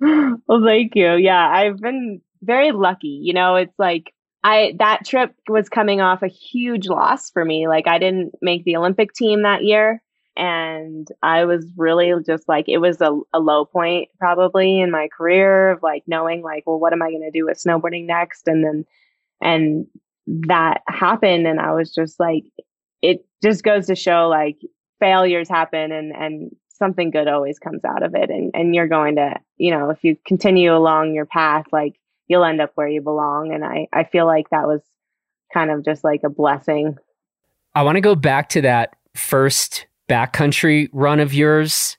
[0.00, 1.14] Well, thank you.
[1.14, 3.18] Yeah, I've been very lucky.
[3.22, 4.12] You know, it's like,
[4.44, 7.66] I that trip was coming off a huge loss for me.
[7.66, 10.00] Like I didn't make the Olympic team that year
[10.38, 15.08] and I was really just like it was a, a low point probably in my
[15.08, 18.48] career of like knowing like well what am I going to do with snowboarding next?
[18.48, 18.84] And then
[19.40, 19.86] and
[20.46, 22.44] that happened and I was just like
[23.02, 24.58] it just goes to show like
[25.00, 29.16] failures happen and and something good always comes out of it and and you're going
[29.16, 31.98] to you know if you continue along your path like
[32.28, 33.52] you'll end up where you belong.
[33.52, 34.82] And I I feel like that was
[35.52, 36.96] kind of just like a blessing.
[37.74, 41.96] I want to go back to that first backcountry run of yours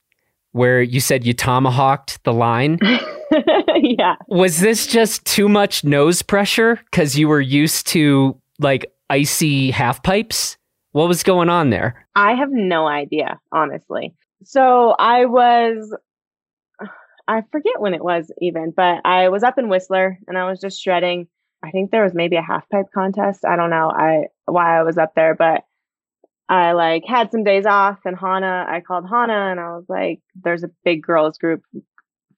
[0.51, 2.79] where you said you tomahawked the line?
[3.75, 4.15] yeah.
[4.27, 10.03] Was this just too much nose pressure because you were used to like icy half
[10.03, 10.57] pipes?
[10.91, 12.05] What was going on there?
[12.15, 14.15] I have no idea, honestly.
[14.43, 15.95] So I was,
[17.27, 20.59] I forget when it was even, but I was up in Whistler and I was
[20.59, 21.27] just shredding.
[21.63, 23.45] I think there was maybe a half pipe contest.
[23.45, 25.63] I don't know I why I was up there, but
[26.49, 30.19] I like had some days off and Hana, I called Hana and I was like,
[30.43, 31.61] there's a big girls group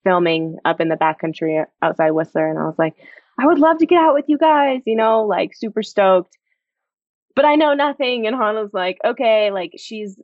[0.04, 2.50] filming up in the backcountry outside Whistler.
[2.50, 2.96] And I was like,
[3.40, 6.38] I would love to get out with you guys, you know, like super stoked.
[7.36, 8.28] But I know nothing.
[8.28, 10.20] And Hana's like, okay, like she's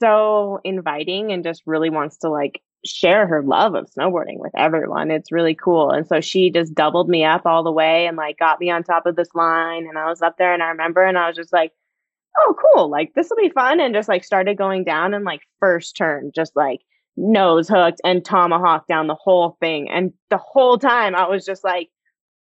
[0.00, 5.10] so inviting and just really wants to like share her love of snowboarding with everyone.
[5.10, 5.90] It's really cool.
[5.90, 8.82] And so she just doubled me up all the way and like got me on
[8.82, 9.86] top of this line.
[9.88, 11.72] And I was up there and I remember and I was just like,
[12.38, 13.80] oh, cool, like this will be fun.
[13.80, 16.80] And just like started going down and like first turn, just like
[17.16, 19.90] nose hooked and tomahawk down the whole thing.
[19.90, 21.88] And the whole time I was just like,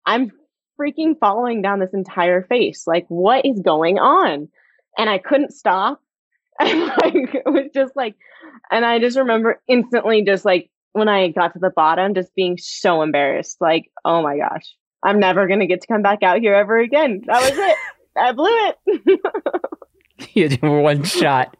[0.05, 0.31] I'm
[0.79, 2.85] freaking following down this entire face.
[2.85, 4.49] Like, what is going on?
[4.97, 6.01] And I couldn't stop.
[6.59, 8.15] And like, it was just like,
[8.71, 12.57] and I just remember instantly just like when I got to the bottom, just being
[12.57, 13.57] so embarrassed.
[13.61, 16.79] Like, oh my gosh, I'm never going to get to come back out here ever
[16.79, 17.21] again.
[17.27, 17.77] That was it.
[18.17, 19.21] I blew it.
[20.33, 21.55] you did one shot.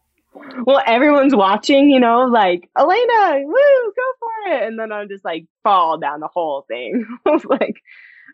[0.66, 5.26] Well, everyone's watching, you know, like Elena, woo, go for it, and then I'm just
[5.26, 7.06] like fall down the whole thing.
[7.26, 7.82] I was like,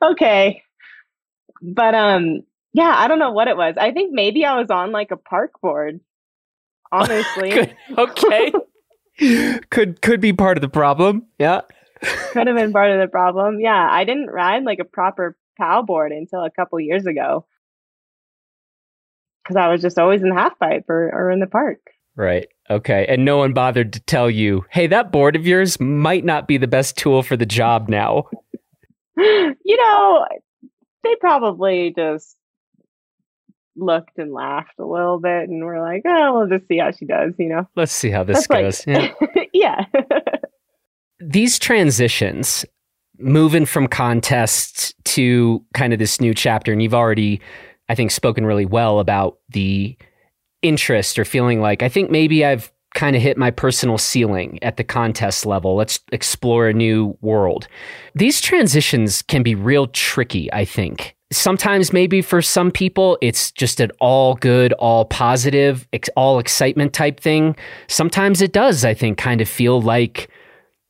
[0.02, 0.62] okay,
[1.62, 3.76] but um, yeah, I don't know what it was.
[3.78, 6.00] I think maybe I was on like a park board.
[6.92, 8.54] Honestly, okay,
[9.70, 11.26] could could be part of the problem.
[11.40, 11.62] Yeah,
[12.32, 13.60] could have been part of the problem.
[13.60, 17.46] Yeah, I didn't ride like a proper POW board until a couple years ago
[19.44, 21.80] because I was just always in the half pipe or, or in the park.
[22.16, 22.48] Right.
[22.70, 23.06] Okay.
[23.10, 26.58] And no one bothered to tell you, hey, that board of yours might not be
[26.58, 28.30] the best tool for the job now.
[29.18, 30.26] you know,
[31.04, 32.38] they probably just
[33.76, 37.06] looked and laughed a little bit and were like, oh, we'll just see how she
[37.06, 37.68] does, you know?
[37.76, 38.88] Let's see how this That's goes.
[38.88, 39.16] Like,
[39.54, 39.86] yeah.
[39.94, 40.00] yeah.
[41.20, 42.66] These transitions,
[43.18, 47.40] moving from contests to kind of this new chapter, and you've already
[47.94, 49.96] I think, spoken really well about the
[50.64, 54.78] interest or feeling like I think maybe I've kind of hit my personal ceiling at
[54.78, 55.76] the contest level.
[55.76, 57.68] Let's explore a new world.
[58.16, 61.16] These transitions can be real tricky, I think.
[61.32, 67.20] Sometimes, maybe for some people, it's just an all good, all positive, all excitement type
[67.20, 67.56] thing.
[67.88, 70.30] Sometimes it does, I think, kind of feel like,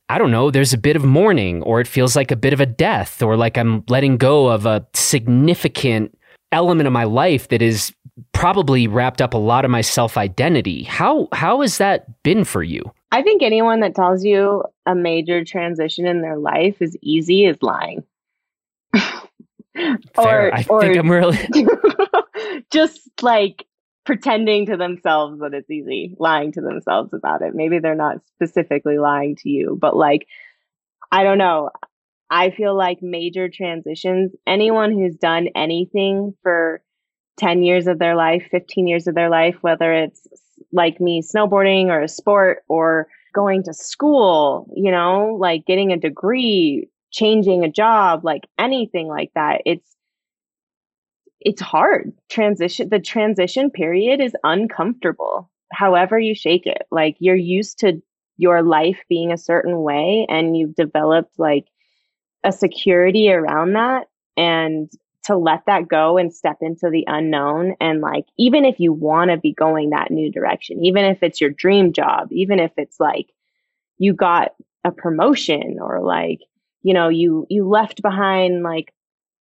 [0.08, 2.60] I don't know, there's a bit of mourning, or it feels like a bit of
[2.60, 6.16] a death, or like I'm letting go of a significant
[6.54, 7.92] element of my life that is
[8.32, 10.84] probably wrapped up a lot of my self identity.
[10.84, 12.82] How how has that been for you?
[13.12, 17.56] I think anyone that tells you a major transition in their life is easy is
[17.62, 18.02] lying.
[18.94, 21.38] or, I or think I'm really
[22.70, 23.66] just like
[24.04, 27.54] pretending to themselves that it's easy, lying to themselves about it.
[27.54, 30.26] Maybe they're not specifically lying to you, but like
[31.10, 31.70] I don't know.
[32.34, 36.82] I feel like major transitions, anyone who's done anything for
[37.36, 40.26] 10 years of their life, 15 years of their life, whether it's
[40.72, 45.96] like me snowboarding or a sport or going to school, you know, like getting a
[45.96, 49.62] degree, changing a job, like anything like that.
[49.64, 49.94] It's
[51.40, 52.12] it's hard.
[52.30, 55.52] Transition the transition period is uncomfortable.
[55.72, 56.82] However you shake it.
[56.90, 58.02] Like you're used to
[58.38, 61.66] your life being a certain way and you've developed like
[62.44, 64.90] a security around that and
[65.24, 67.74] to let that go and step into the unknown.
[67.80, 71.40] And like, even if you want to be going that new direction, even if it's
[71.40, 73.30] your dream job, even if it's like
[73.98, 74.52] you got
[74.84, 76.40] a promotion or like,
[76.82, 78.92] you know, you, you left behind like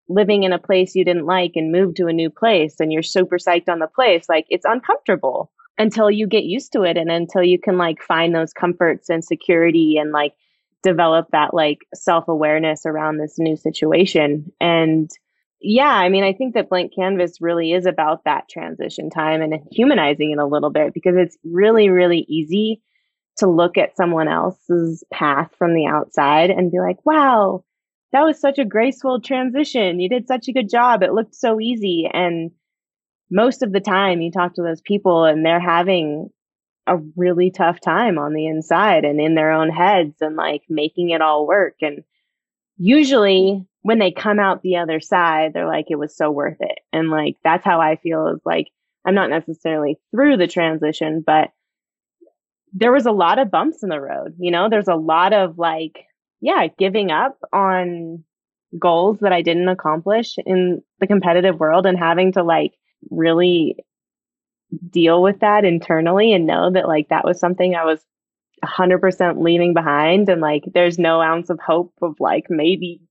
[0.08, 3.04] living in a place you didn't like and moved to a new place and you're
[3.04, 7.12] super psyched on the place, like it's uncomfortable until you get used to it and
[7.12, 10.34] until you can like find those comforts and security and like
[10.84, 14.52] develop that like self awareness around this new situation.
[14.62, 15.10] And
[15.62, 19.56] yeah, I mean, I think that Blank Canvas really is about that transition time and
[19.72, 22.82] humanizing it a little bit because it's really, really easy
[23.38, 27.64] to look at someone else's path from the outside and be like, wow,
[28.12, 30.00] that was such a graceful transition.
[30.00, 31.02] You did such a good job.
[31.02, 32.10] It looked so easy.
[32.12, 32.52] And
[33.32, 36.30] most of the time you talk to those people and they're having
[36.88, 41.12] a really tough time on the inside and in their own heads and like making
[41.12, 41.76] it all work.
[41.82, 42.04] And
[42.78, 46.80] usually when they come out the other side, they're like, it was so worth it.
[46.92, 48.68] And like, that's how I feel is like,
[49.06, 51.52] I'm not necessarily through the transition, but
[52.74, 54.36] there was a lot of bumps in the road.
[54.40, 56.06] You know, there's a lot of like,
[56.42, 58.24] yeah, giving up on
[58.80, 62.74] goals that I didn't accomplish in the competitive world and having to like
[63.12, 63.78] really
[64.90, 68.06] deal with that internally and know that like that was something I was
[68.64, 73.02] 100% leaving behind and like there's no ounce of hope of like maybe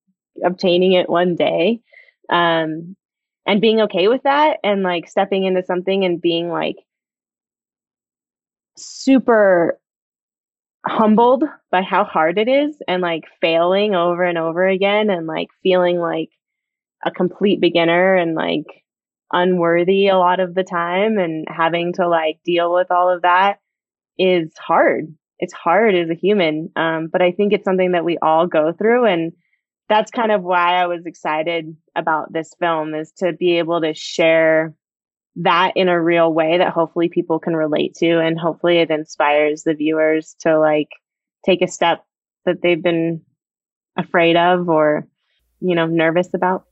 [0.44, 1.80] obtaining it one day.
[2.30, 2.96] Um
[3.44, 6.76] and being okay with that and like stepping into something and being like
[8.76, 9.78] super
[10.86, 15.48] humbled by how hard it is and like failing over and over again and like
[15.62, 16.30] feeling like
[17.04, 18.81] a complete beginner and like
[19.32, 23.58] unworthy a lot of the time and having to like deal with all of that
[24.18, 25.14] is hard.
[25.38, 26.70] It's hard as a human.
[26.76, 29.06] Um, but I think it's something that we all go through.
[29.06, 29.32] And
[29.88, 33.94] that's kind of why I was excited about this film is to be able to
[33.94, 34.74] share
[35.36, 38.20] that in a real way that hopefully people can relate to.
[38.20, 40.88] And hopefully it inspires the viewers to like
[41.44, 42.04] take a step
[42.44, 43.22] that they've been
[43.96, 45.08] afraid of or,
[45.60, 46.66] you know, nervous about.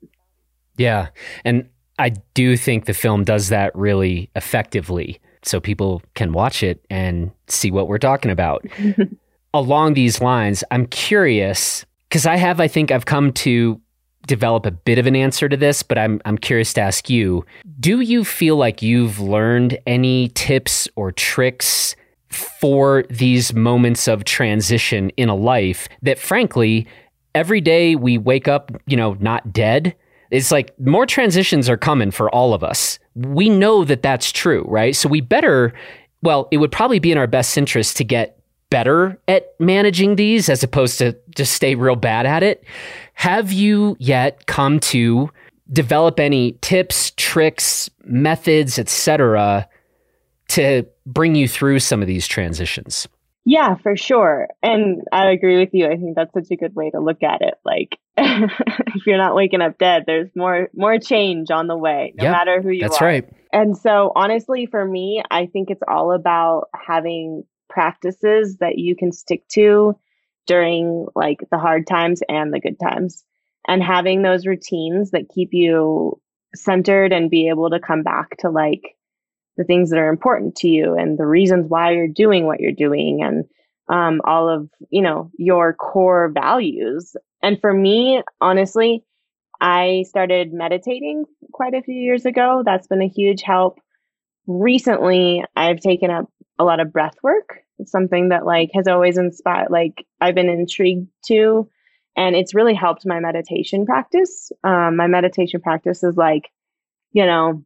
[0.77, 1.09] Yeah.
[1.45, 1.69] And
[2.01, 7.31] I do think the film does that really effectively so people can watch it and
[7.47, 8.65] see what we're talking about.
[9.55, 13.81] Along these lines, I'm curious because I have, I think I've come to
[14.27, 17.45] develop a bit of an answer to this, but I'm I'm curious to ask you,
[17.79, 21.97] do you feel like you've learned any tips or tricks
[22.29, 26.87] for these moments of transition in a life that frankly
[27.35, 29.97] every day we wake up, you know, not dead,
[30.31, 32.99] it's like more transitions are coming for all of us.
[33.15, 34.95] We know that that's true, right?
[34.95, 35.73] So we better,
[36.23, 38.39] well, it would probably be in our best interest to get
[38.71, 42.65] better at managing these as opposed to just stay real bad at it.
[43.15, 45.31] Have you yet come to
[45.73, 49.69] develop any tips, tricks, methods, etc.,
[50.49, 53.09] to bring you through some of these transitions?
[53.45, 54.49] Yeah, for sure.
[54.63, 55.87] And I agree with you.
[55.87, 57.55] I think that's such a good way to look at it.
[57.65, 62.25] Like if you're not waking up dead, there's more more change on the way, no
[62.25, 63.13] yep, matter who you that's are.
[63.13, 63.37] That's right.
[63.53, 69.13] And so honestly for me, I think it's all about having practices that you can
[69.13, 69.97] stick to
[70.47, 73.25] during like the hard times and the good times.
[73.69, 76.21] And having those routines that keep you
[76.55, 78.97] centered and be able to come back to like
[79.57, 82.73] the things that are important to you and the reasons why you're doing what you're
[82.73, 83.45] doing and
[83.89, 87.17] um, all of you know your core values.
[87.43, 89.05] And for me honestly
[89.63, 92.63] i started meditating quite a few years ago.
[92.65, 93.79] That's been a huge help.
[94.47, 97.61] Recently i've taken up a lot of breath work.
[97.79, 101.69] It's something that like has always inspired like i've been intrigued to.
[102.17, 104.51] And it's really helped my meditation practice.
[104.65, 106.51] Um, my meditation practice is like
[107.13, 107.65] you know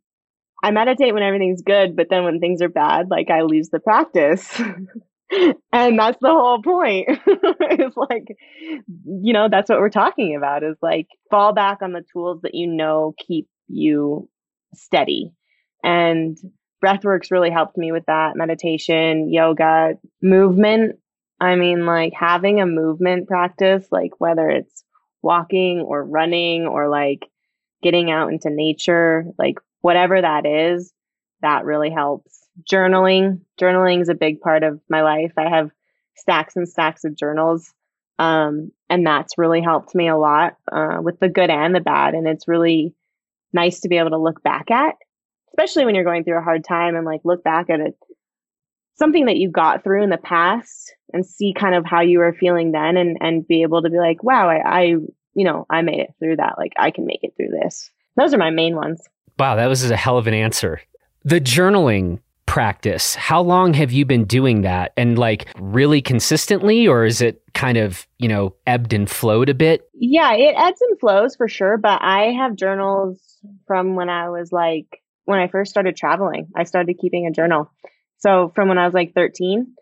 [0.64, 3.80] I meditate when everything's good, but then when things are bad, like I lose the
[3.80, 4.48] practice.
[5.72, 7.06] and that's the whole point.
[7.26, 8.34] it's like,
[8.78, 12.54] you know, that's what we're talking about is like fall back on the tools that
[12.54, 14.30] you know keep you
[14.72, 15.32] steady.
[15.82, 16.38] And
[16.82, 18.34] breathworks really helped me with that.
[18.34, 20.98] Meditation, yoga, movement.
[21.40, 24.82] I mean, like having a movement practice, like whether it's
[25.20, 27.26] walking or running or like
[27.82, 30.94] getting out into nature, like whatever that is,
[31.42, 32.38] that really helps.
[32.62, 35.32] Journaling, journaling is a big part of my life.
[35.36, 35.70] I have
[36.16, 37.70] stacks and stacks of journals.
[38.18, 42.14] Um, and that's really helped me a lot uh, with the good and the bad.
[42.14, 42.94] And it's really
[43.52, 44.94] nice to be able to look back at,
[45.50, 47.94] especially when you're going through a hard time and like look back at it,
[48.94, 52.32] something that you got through in the past and see kind of how you were
[52.32, 54.82] feeling then and, and be able to be like, wow, I, I,
[55.34, 56.54] you know, I made it through that.
[56.56, 57.90] Like I can make it through this.
[58.16, 59.02] Those are my main ones.
[59.38, 60.80] Wow, that was a hell of an answer.
[61.24, 64.92] The journaling practice, how long have you been doing that?
[64.96, 69.54] And like really consistently, or is it kind of, you know, ebbed and flowed a
[69.54, 69.88] bit?
[69.94, 71.78] Yeah, it ebbs and flows for sure.
[71.78, 73.20] But I have journals
[73.66, 77.70] from when I was like, when I first started traveling, I started keeping a journal.
[78.18, 79.74] So from when I was like 13.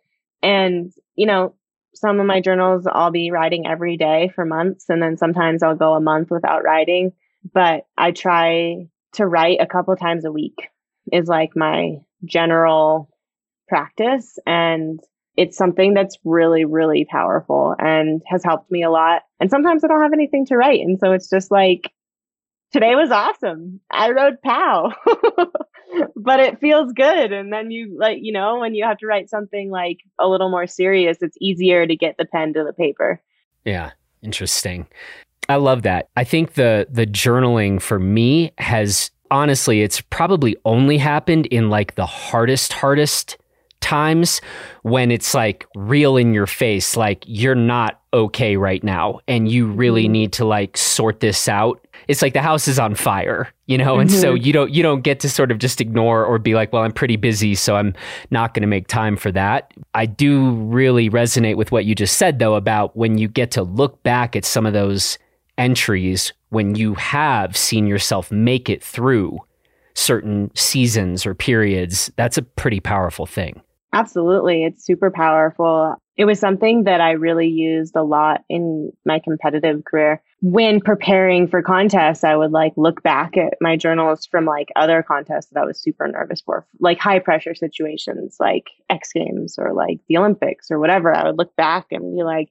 [0.42, 1.54] And, you know,
[1.94, 4.86] some of my journals I'll be writing every day for months.
[4.88, 7.12] And then sometimes I'll go a month without writing.
[7.52, 10.68] But I try to write a couple times a week
[11.12, 13.08] is like my general
[13.68, 14.38] practice.
[14.46, 15.00] And
[15.36, 19.22] it's something that's really, really powerful and has helped me a lot.
[19.40, 20.80] And sometimes I don't have anything to write.
[20.80, 21.90] And so it's just like,
[22.72, 23.80] today was awesome.
[23.90, 24.92] I wrote pow,
[26.16, 27.32] but it feels good.
[27.32, 30.50] And then you like, you know, when you have to write something like a little
[30.50, 33.22] more serious, it's easier to get the pen to the paper.
[33.64, 33.92] Yeah.
[34.22, 34.86] Interesting.
[35.48, 36.08] I love that.
[36.16, 41.94] I think the the journaling for me has honestly it's probably only happened in like
[41.94, 43.38] the hardest hardest
[43.80, 44.40] times
[44.82, 49.66] when it's like real in your face like you're not okay right now and you
[49.66, 50.12] really mm-hmm.
[50.12, 53.98] need to like sort this out it's like the house is on fire you know
[53.98, 54.20] and mm-hmm.
[54.20, 56.82] so you don't you don't get to sort of just ignore or be like well
[56.82, 57.94] I'm pretty busy so I'm
[58.30, 62.18] not going to make time for that I do really resonate with what you just
[62.18, 65.18] said though about when you get to look back at some of those
[65.58, 69.38] entries when you have seen yourself make it through
[69.94, 73.60] certain seasons or periods, that's a pretty powerful thing.
[73.92, 74.64] Absolutely.
[74.64, 75.96] It's super powerful.
[76.16, 80.22] It was something that I really used a lot in my competitive career.
[80.40, 85.02] When preparing for contests, I would like look back at my journals from like other
[85.02, 89.72] contests that I was super nervous for, like high pressure situations, like X Games or
[89.72, 91.14] like the Olympics or whatever.
[91.14, 92.48] I would look back and be like,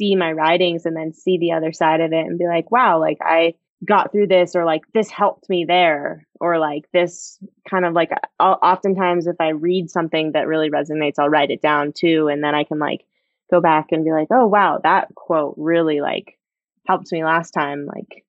[0.00, 2.98] see my writings and then see the other side of it and be like, wow,
[2.98, 3.52] like I
[3.84, 7.38] got through this or like this helped me there or like this
[7.68, 11.60] kind of like I'll, oftentimes if I read something that really resonates, I'll write it
[11.60, 12.28] down too.
[12.28, 13.04] And then I can like
[13.50, 16.38] go back and be like, oh, wow, that quote really like
[16.86, 17.84] helped me last time.
[17.84, 18.24] Like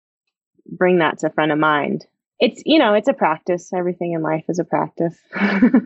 [0.67, 2.05] bring that to front of mind.
[2.41, 3.73] It's, you know, it's a practice.
[3.73, 5.17] Everything in life is a practice.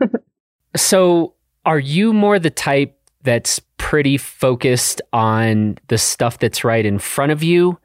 [0.75, 6.97] so are you more the type that's pretty focused on the stuff that's right in
[6.97, 7.77] front of you?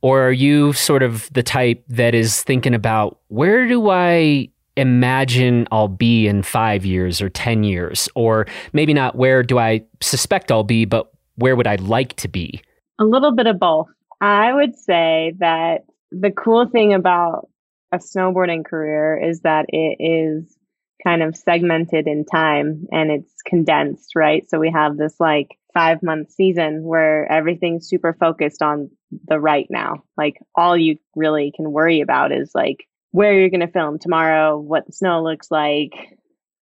[0.00, 5.68] Or are you sort of the type that is thinking about where do I imagine
[5.70, 8.08] I'll be in five years or 10 years?
[8.14, 12.28] Or maybe not where do I suspect I'll be, but where would I like to
[12.28, 12.62] be?
[12.98, 13.88] A little bit of both.
[14.22, 17.50] I would say that the cool thing about
[17.92, 20.56] a snowboarding career is that it is
[21.04, 24.48] kind of segmented in time and it's condensed, right?
[24.48, 28.90] So we have this like five month season where everything's super focused on
[29.26, 30.04] the right now.
[30.16, 34.58] Like all you really can worry about is like where you're going to film tomorrow,
[34.58, 35.92] what the snow looks like,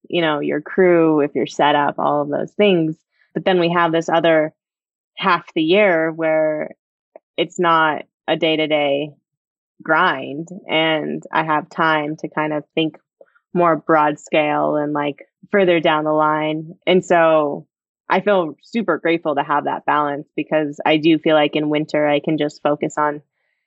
[0.09, 2.97] you know, your crew, if you're set up, all of those things.
[3.35, 4.53] But then we have this other
[5.17, 6.71] half the year where
[7.37, 9.11] it's not a day to day
[9.83, 12.97] grind and I have time to kind of think
[13.55, 16.75] more broad scale and like further down the line.
[16.87, 17.67] And so
[18.09, 22.07] I feel super grateful to have that balance because I do feel like in winter
[22.07, 23.23] I can just focus on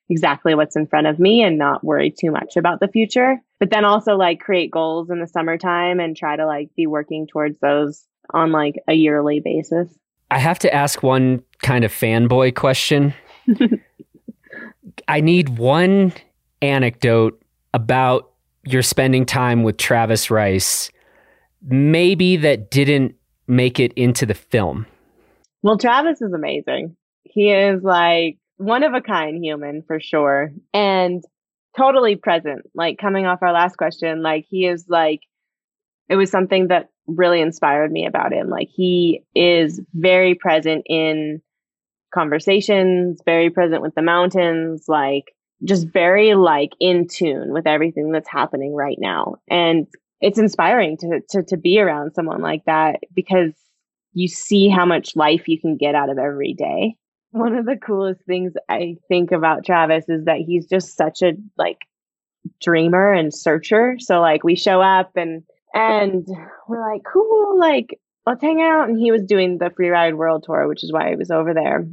[0.10, 3.42] exactly what's in front of me and not worry too much about the future.
[3.60, 7.26] but then also like create goals in the summertime and try to like be working
[7.26, 9.88] towards those on like a yearly basis.
[10.30, 13.14] I have to ask one kind of fanboy question.
[15.08, 16.14] I need one
[16.62, 17.42] anecdote
[17.74, 18.32] about
[18.66, 20.92] your spending time with Travis Rice,
[21.62, 23.16] maybe that didn't
[23.48, 24.86] make it into the film.
[25.62, 26.96] Well, Travis is amazing.
[27.24, 30.52] He is like one of a kind human for sure.
[30.74, 31.24] And
[31.78, 32.62] totally present.
[32.74, 35.22] Like coming off our last question, like he is like,
[36.08, 38.50] it was something that really inspired me about him.
[38.50, 41.42] Like he is very present in
[42.14, 48.30] conversations, very present with the mountains, like just very like in tune with everything that's
[48.30, 49.36] happening right now.
[49.50, 49.88] And
[50.22, 53.54] it's inspiring to, to, to be around someone like that because
[54.14, 56.96] you see how much life you can get out of every day
[57.36, 61.34] one of the coolest things I think about Travis is that he's just such a
[61.58, 61.80] like
[62.62, 63.98] dreamer and searcher.
[64.00, 65.44] So like we show up and
[65.74, 66.26] and
[66.70, 68.88] we're like, cool, like let's hang out.
[68.88, 71.54] And he was doing the free ride world tour, which is why he was over
[71.54, 71.86] there.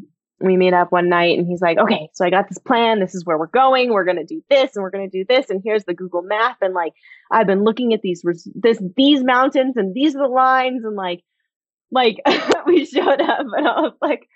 [0.42, 3.00] We meet up one night and he's like, okay, so I got this plan.
[3.00, 3.92] This is where we're going.
[3.92, 5.50] We're going to do this and we're going to do this.
[5.50, 6.58] And here's the Google map.
[6.60, 6.92] And like,
[7.30, 8.24] I've been looking at these,
[8.54, 10.84] this, these mountains and these are the lines.
[10.84, 11.22] And like,
[11.90, 12.20] like
[12.66, 14.28] we showed up and I was like,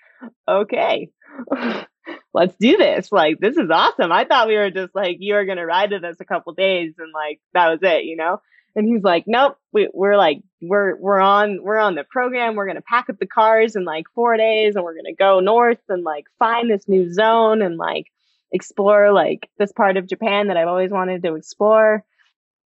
[0.47, 1.09] okay,
[2.33, 3.11] let's do this.
[3.11, 4.11] Like, this is awesome.
[4.11, 6.53] I thought we were just like, you were going to ride with us a couple
[6.53, 8.41] days and like, that was it, you know?
[8.77, 12.55] And he's like, nope, we, we're like, we're, we're on, we're on the program.
[12.55, 15.15] We're going to pack up the cars in like four days and we're going to
[15.15, 18.05] go north and like find this new zone and like
[18.51, 22.05] explore like this part of Japan that I've always wanted to explore.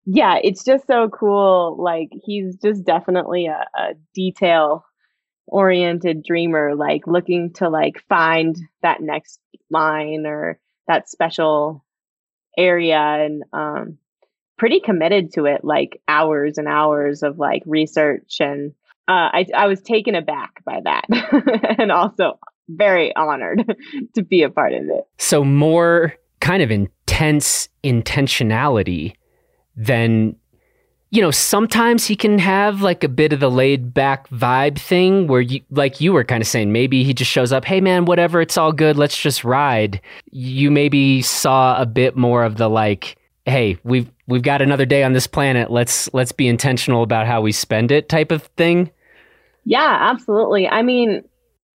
[0.04, 1.82] Yeah, it's just so cool.
[1.82, 4.84] Like he's just definitely a, a detail
[5.46, 9.40] oriented dreamer like looking to like find that next
[9.70, 10.58] line or
[10.88, 11.84] that special
[12.58, 13.98] area and um
[14.62, 18.70] pretty committed to it like hours and hours of like research and
[19.08, 21.04] uh, I, I was taken aback by that
[21.80, 22.38] and also
[22.68, 23.64] very honored
[24.14, 25.02] to be a part of it.
[25.18, 29.14] So, more kind of intense intentionality
[29.74, 30.36] than
[31.10, 35.26] you know, sometimes he can have like a bit of the laid back vibe thing
[35.26, 38.04] where you, like you were kind of saying, maybe he just shows up, hey man,
[38.04, 40.00] whatever, it's all good, let's just ride.
[40.30, 45.02] You maybe saw a bit more of the like, hey, we've we've got another day
[45.02, 48.90] on this planet, let's let's be intentional about how we spend it type of thing.
[49.64, 50.68] Yeah, absolutely.
[50.68, 51.22] I mean,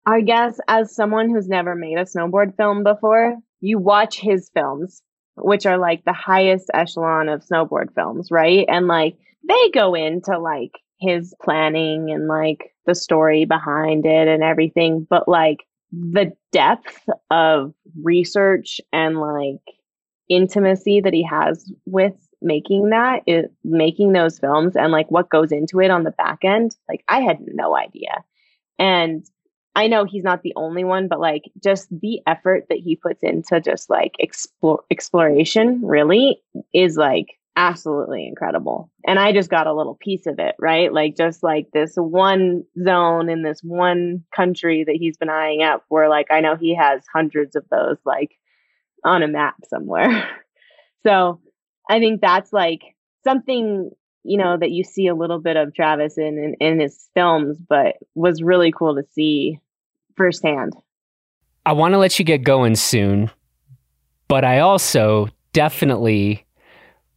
[0.06, 5.04] I guess as someone who's never made a snowboard film before, you watch his films
[5.38, 8.66] which are like the highest echelon of snowboard films, right?
[8.70, 14.44] And like they go into like his planning and like the story behind it and
[14.44, 15.60] everything, but like
[15.92, 19.62] the depth of research and like
[20.30, 22.16] intimacy that he has with
[22.46, 26.40] making that is making those films and like what goes into it on the back
[26.44, 28.24] end like i had no idea
[28.80, 29.26] and
[29.76, 33.22] I know he's not the only one, but like just the effort that he puts
[33.22, 36.42] into just like explore exploration really
[36.74, 38.90] is like absolutely incredible.
[39.06, 40.92] And I just got a little piece of it, right?
[40.92, 45.84] Like just like this one zone in this one country that he's been eyeing up
[45.90, 48.32] where like I know he has hundreds of those like
[49.04, 50.28] on a map somewhere.
[51.06, 51.40] so
[51.90, 52.82] I think that's like
[53.24, 53.92] something
[54.24, 57.58] you know that you see a little bit of Travis in, in in his films,
[57.70, 59.60] but was really cool to see
[60.16, 60.74] firsthand.
[61.66, 63.32] I want to let you get going soon,
[64.28, 66.46] but I also definitely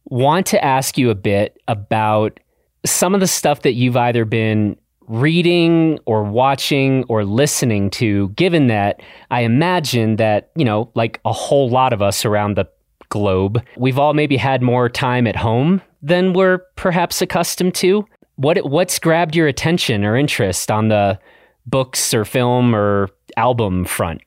[0.05, 2.39] want to ask you a bit about
[2.85, 4.75] some of the stuff that you've either been
[5.07, 9.01] reading or watching or listening to, given that
[9.31, 12.67] I imagine that, you know, like a whole lot of us around the
[13.09, 18.05] globe, we've all maybe had more time at home than we're perhaps accustomed to.
[18.35, 21.19] What what's grabbed your attention or interest on the
[21.65, 24.21] books or film or album front?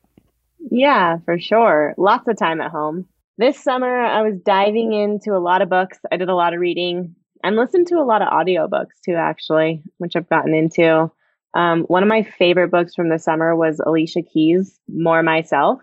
[0.70, 1.94] Yeah, for sure.
[1.96, 3.06] Lots of time at home.
[3.38, 5.98] This summer, I was diving into a lot of books.
[6.10, 9.82] I did a lot of reading and listened to a lot of audiobooks too, actually,
[9.98, 11.10] which I've gotten into.
[11.54, 15.80] Um, one of my favorite books from the summer was Alicia Keys' More Myself,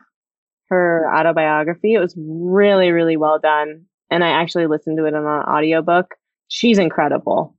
[0.69, 1.93] her autobiography.
[1.93, 3.85] It was really, really well done.
[4.11, 6.15] And I actually listened to it on an audiobook.
[6.47, 7.55] She's incredible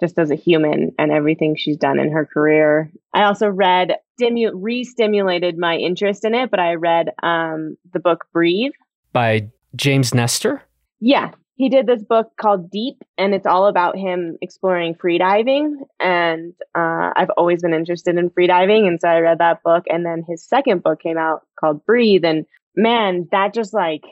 [0.00, 2.90] just as a human and everything she's done in her career.
[3.14, 8.26] I also read, stimu- re-stimulated my interest in it, but I read um, the book
[8.32, 8.72] Breathe
[9.12, 10.62] by James Nestor.
[11.00, 15.74] Yeah, he did this book called Deep, and it's all about him exploring freediving.
[15.98, 19.84] And uh, I've always been interested in freediving, and so I read that book.
[19.90, 22.46] And then his second book came out called Breathe, and
[22.76, 24.04] man, that just like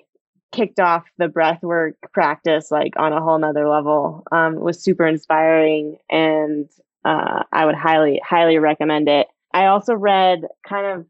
[0.50, 4.24] kicked off the breathwork practice like on a whole nother level.
[4.32, 6.68] Um, was super inspiring and
[7.04, 9.28] uh, I would highly, highly recommend it.
[9.52, 11.06] I also read kind of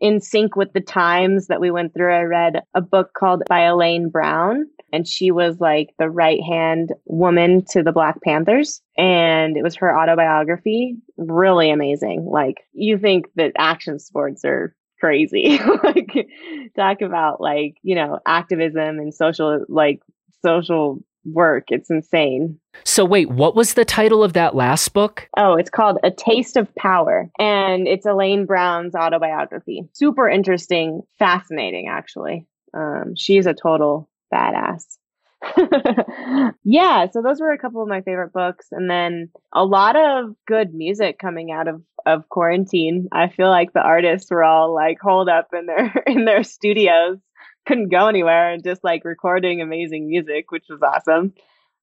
[0.00, 2.14] in sync with the times that we went through.
[2.14, 6.92] I read a book called by Elaine Brown and she was like the right hand
[7.06, 8.80] woman to the Black Panthers.
[8.96, 10.96] And it was her autobiography.
[11.16, 12.24] Really amazing.
[12.24, 15.58] Like you think that action sports are crazy.
[15.82, 16.28] like
[16.76, 20.00] talk about like, you know, activism and social like
[20.42, 21.64] social work.
[21.70, 22.60] It's insane.
[22.84, 25.28] So wait, what was the title of that last book?
[25.36, 29.88] Oh, it's called A Taste of Power and it's Elaine Brown's autobiography.
[29.92, 32.46] Super interesting, fascinating actually.
[32.74, 34.84] Um, she's a total badass.
[36.64, 40.34] yeah, so those were a couple of my favorite books and then a lot of
[40.46, 43.08] good music coming out of of quarantine.
[43.12, 47.18] I feel like the artists were all like holed up in their in their studios,
[47.66, 51.34] couldn't go anywhere and just like recording amazing music, which was awesome.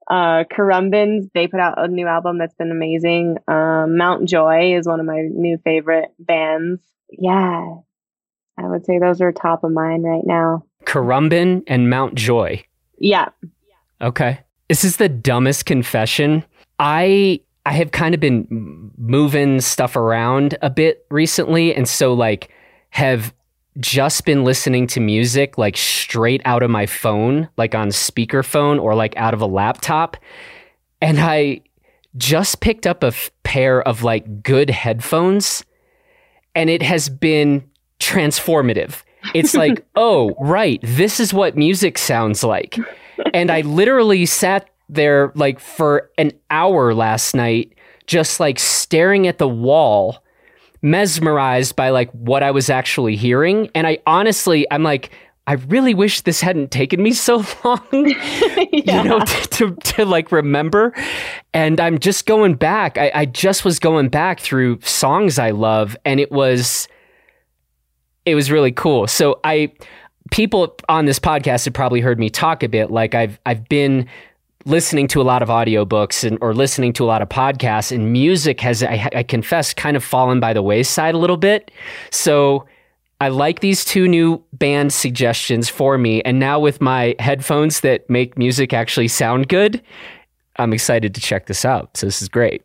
[0.09, 3.37] Uh Khruangbins, they put out a new album that's been amazing.
[3.47, 6.81] Um Mount Joy is one of my new favorite bands.
[7.11, 7.75] Yeah.
[8.57, 10.65] I would say those are top of mind right now.
[10.85, 12.63] Khruangbin and Mount Joy.
[12.97, 13.29] Yeah.
[14.01, 14.39] Okay.
[14.69, 16.43] This is the dumbest confession.
[16.79, 22.49] I I have kind of been moving stuff around a bit recently and so like
[22.89, 23.33] have
[23.79, 28.95] just been listening to music like straight out of my phone, like on speakerphone or
[28.95, 30.17] like out of a laptop.
[31.01, 31.61] And I
[32.17, 35.63] just picked up a f- pair of like good headphones
[36.55, 37.63] and it has been
[37.99, 39.03] transformative.
[39.33, 42.77] It's like, oh, right, this is what music sounds like.
[43.33, 47.73] And I literally sat there like for an hour last night,
[48.07, 50.23] just like staring at the wall,
[50.81, 53.69] mesmerized by like what I was actually hearing.
[53.73, 55.11] And I honestly, I'm like,
[55.47, 58.65] I really wish this hadn't taken me so long, yeah.
[58.71, 60.93] you know, to, to, to, like remember.
[61.53, 62.97] And I'm just going back.
[62.97, 66.87] I, I just was going back through songs I love, and it was
[68.25, 69.07] it was really cool.
[69.07, 69.71] So I
[70.31, 74.07] people on this podcast have probably heard me talk a bit like I've I've been
[74.65, 78.11] listening to a lot of audiobooks and or listening to a lot of podcasts and
[78.13, 81.71] music has I, I confess kind of fallen by the wayside a little bit.
[82.11, 82.67] So
[83.19, 88.09] I like these two new band suggestions for me and now with my headphones that
[88.09, 89.81] make music actually sound good,
[90.57, 91.97] I'm excited to check this out.
[91.97, 92.63] So this is great.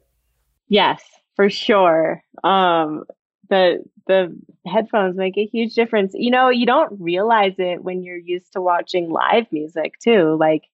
[0.69, 1.03] Yes,
[1.35, 2.23] for sure.
[2.45, 3.05] Um
[3.49, 4.37] the the
[4.67, 6.13] headphones make a huge difference.
[6.15, 10.37] You know, you don't realize it when you're used to watching live music too.
[10.39, 10.65] Like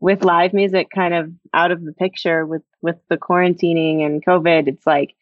[0.00, 4.68] with live music kind of out of the picture with with the quarantining and COVID,
[4.68, 5.14] it's like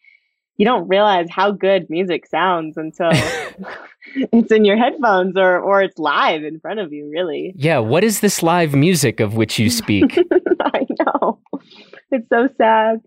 [0.57, 3.11] you don't realize how good music sounds until
[4.15, 7.53] it's in your headphones or or it's live in front of you, really.
[7.55, 10.17] Yeah, what is this live music of which you speak?
[10.61, 11.39] I know.
[12.11, 13.01] It's so sad.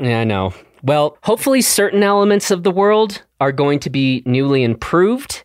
[0.00, 0.52] Yeah, I know.
[0.82, 5.44] Well, hopefully, certain elements of the world are going to be newly improved,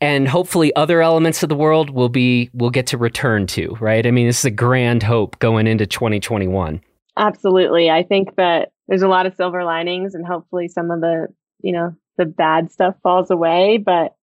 [0.00, 3.76] and hopefully, other elements of the world will be will get to return to.
[3.80, 4.06] Right?
[4.06, 6.80] I mean, this is a grand hope going into 2021.
[7.16, 11.28] Absolutely, I think that there's a lot of silver linings, and hopefully, some of the
[11.60, 13.78] you know the bad stuff falls away.
[13.78, 14.16] But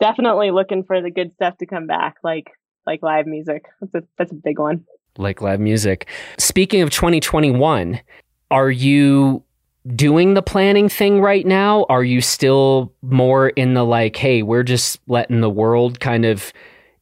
[0.00, 2.50] definitely looking for the good stuff to come back, like
[2.86, 3.66] like live music.
[3.80, 4.84] That's a that's a big one.
[5.18, 6.08] Like live music.
[6.38, 8.00] Speaking of 2021,
[8.50, 9.44] are you
[9.94, 11.86] doing the planning thing right now?
[11.88, 16.52] Are you still more in the like, hey, we're just letting the world kind of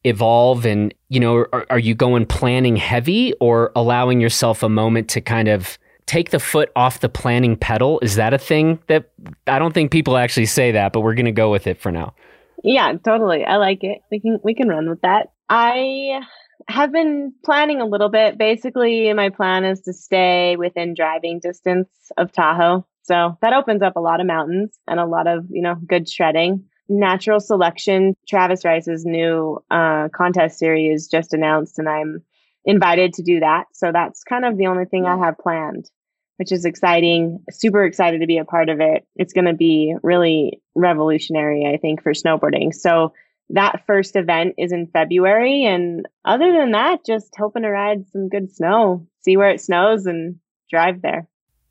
[0.03, 5.09] evolve and, you know, are, are you going planning heavy or allowing yourself a moment
[5.09, 5.77] to kind of
[6.07, 7.99] take the foot off the planning pedal?
[8.01, 9.11] Is that a thing that
[9.47, 11.91] I don't think people actually say that, but we're going to go with it for
[11.91, 12.15] now.
[12.63, 13.43] Yeah, totally.
[13.45, 13.99] I like it.
[14.11, 15.31] We can we can run with that.
[15.49, 16.21] I
[16.67, 18.37] have been planning a little bit.
[18.37, 22.85] Basically, my plan is to stay within driving distance of Tahoe.
[23.03, 26.09] So that opens up a lot of mountains and a lot of, you know, good
[26.09, 26.65] shredding.
[26.87, 32.21] Natural selection, Travis Rice's new uh, contest series just announced, and I'm
[32.65, 33.65] invited to do that.
[33.73, 35.89] So that's kind of the only thing I have planned,
[36.37, 37.43] which is exciting.
[37.49, 39.07] Super excited to be a part of it.
[39.15, 42.73] It's going to be really revolutionary, I think, for snowboarding.
[42.73, 43.13] So
[43.53, 45.65] that first event is in February.
[45.65, 50.05] And other than that, just hoping to ride some good snow, see where it snows
[50.05, 50.37] and
[50.69, 51.27] drive there.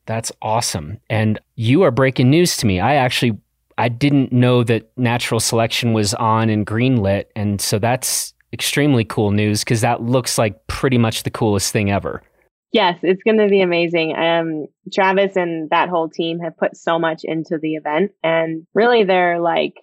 [0.07, 0.99] That's awesome.
[1.09, 2.81] And you are breaking news to me.
[2.81, 3.39] I actually
[3.79, 9.31] I didn't know that natural selection was on in greenlit and so that's extremely cool
[9.31, 12.23] news cuz that looks like pretty much the coolest thing ever.
[12.73, 14.17] Yes, it's going to be amazing.
[14.17, 19.05] Um Travis and that whole team have put so much into the event and really
[19.05, 19.77] they're like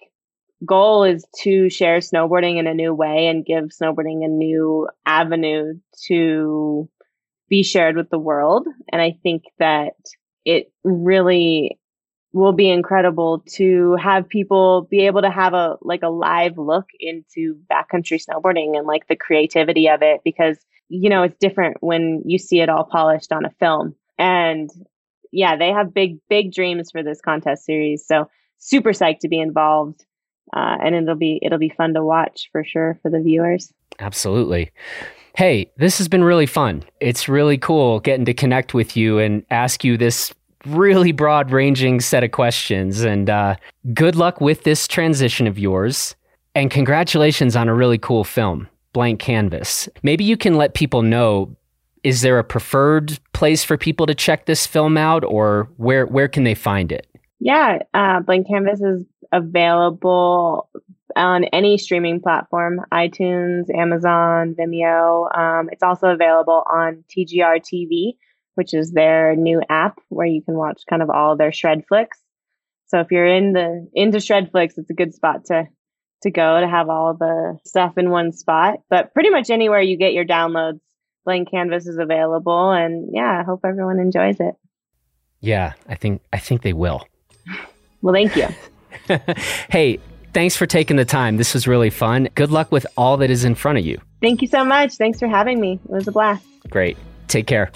[0.64, 5.74] goal is to share snowboarding in a new way and give snowboarding a new avenue
[6.06, 6.88] to
[7.48, 8.66] be shared with the world.
[8.92, 9.94] And I think that
[10.44, 11.78] it really
[12.32, 16.86] will be incredible to have people be able to have a like a live look
[17.00, 22.22] into backcountry snowboarding and like the creativity of it because you know it's different when
[22.26, 23.94] you see it all polished on a film.
[24.18, 24.70] And
[25.32, 28.06] yeah they have big big dreams for this contest series.
[28.06, 28.28] So
[28.58, 30.04] super psyched to be involved
[30.54, 33.72] uh, and it'll be it'll be fun to watch for sure for the viewers.
[33.98, 34.70] Absolutely.
[35.36, 36.82] Hey, this has been really fun.
[37.00, 40.34] It's really cool getting to connect with you and ask you this
[40.66, 43.02] really broad ranging set of questions.
[43.02, 43.56] And uh,
[43.94, 46.16] good luck with this transition of yours.
[46.54, 49.88] And congratulations on a really cool film, Blank Canvas.
[50.02, 51.54] Maybe you can let people know
[52.04, 56.28] is there a preferred place for people to check this film out or where, where
[56.28, 57.06] can they find it?
[57.40, 60.68] Yeah, uh, Blank Canvas is available
[61.16, 65.36] on any streaming platform iTunes, Amazon, Vimeo.
[65.36, 68.16] Um, it's also available on TGR TV,
[68.54, 72.18] which is their new app where you can watch kind of all their shred flicks.
[72.86, 75.68] So if you're in the into shred flicks, it's a good spot to
[76.22, 78.80] to go to have all the stuff in one spot.
[78.88, 80.80] But pretty much anywhere you get your downloads,
[81.24, 82.70] Blank Canvas is available.
[82.70, 84.54] And yeah, I hope everyone enjoys it.
[85.40, 87.06] Yeah, I think I think they will.
[88.02, 88.48] Well, thank you.
[89.70, 89.98] hey,
[90.32, 91.36] thanks for taking the time.
[91.36, 92.28] This was really fun.
[92.34, 94.00] Good luck with all that is in front of you.
[94.20, 94.94] Thank you so much.
[94.94, 95.80] Thanks for having me.
[95.84, 96.44] It was a blast.
[96.68, 96.96] Great.
[97.28, 97.70] Take care.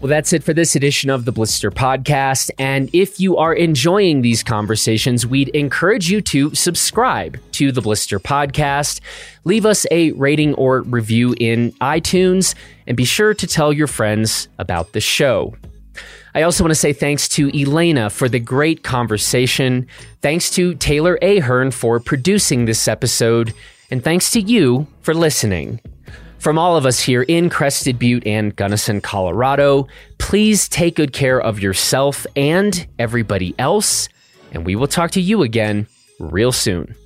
[0.00, 2.50] Well, that's it for this edition of the Blister Podcast.
[2.58, 8.18] And if you are enjoying these conversations, we'd encourage you to subscribe to the Blister
[8.18, 9.00] Podcast,
[9.44, 12.54] leave us a rating or review in iTunes,
[12.86, 15.54] and be sure to tell your friends about the show.
[16.34, 19.86] I also want to say thanks to Elena for the great conversation.
[20.20, 23.54] Thanks to Taylor Ahern for producing this episode.
[23.90, 25.80] And thanks to you for listening.
[26.38, 29.86] From all of us here in Crested Butte and Gunnison, Colorado,
[30.18, 34.08] please take good care of yourself and everybody else.
[34.52, 35.86] And we will talk to you again
[36.18, 36.96] real soon.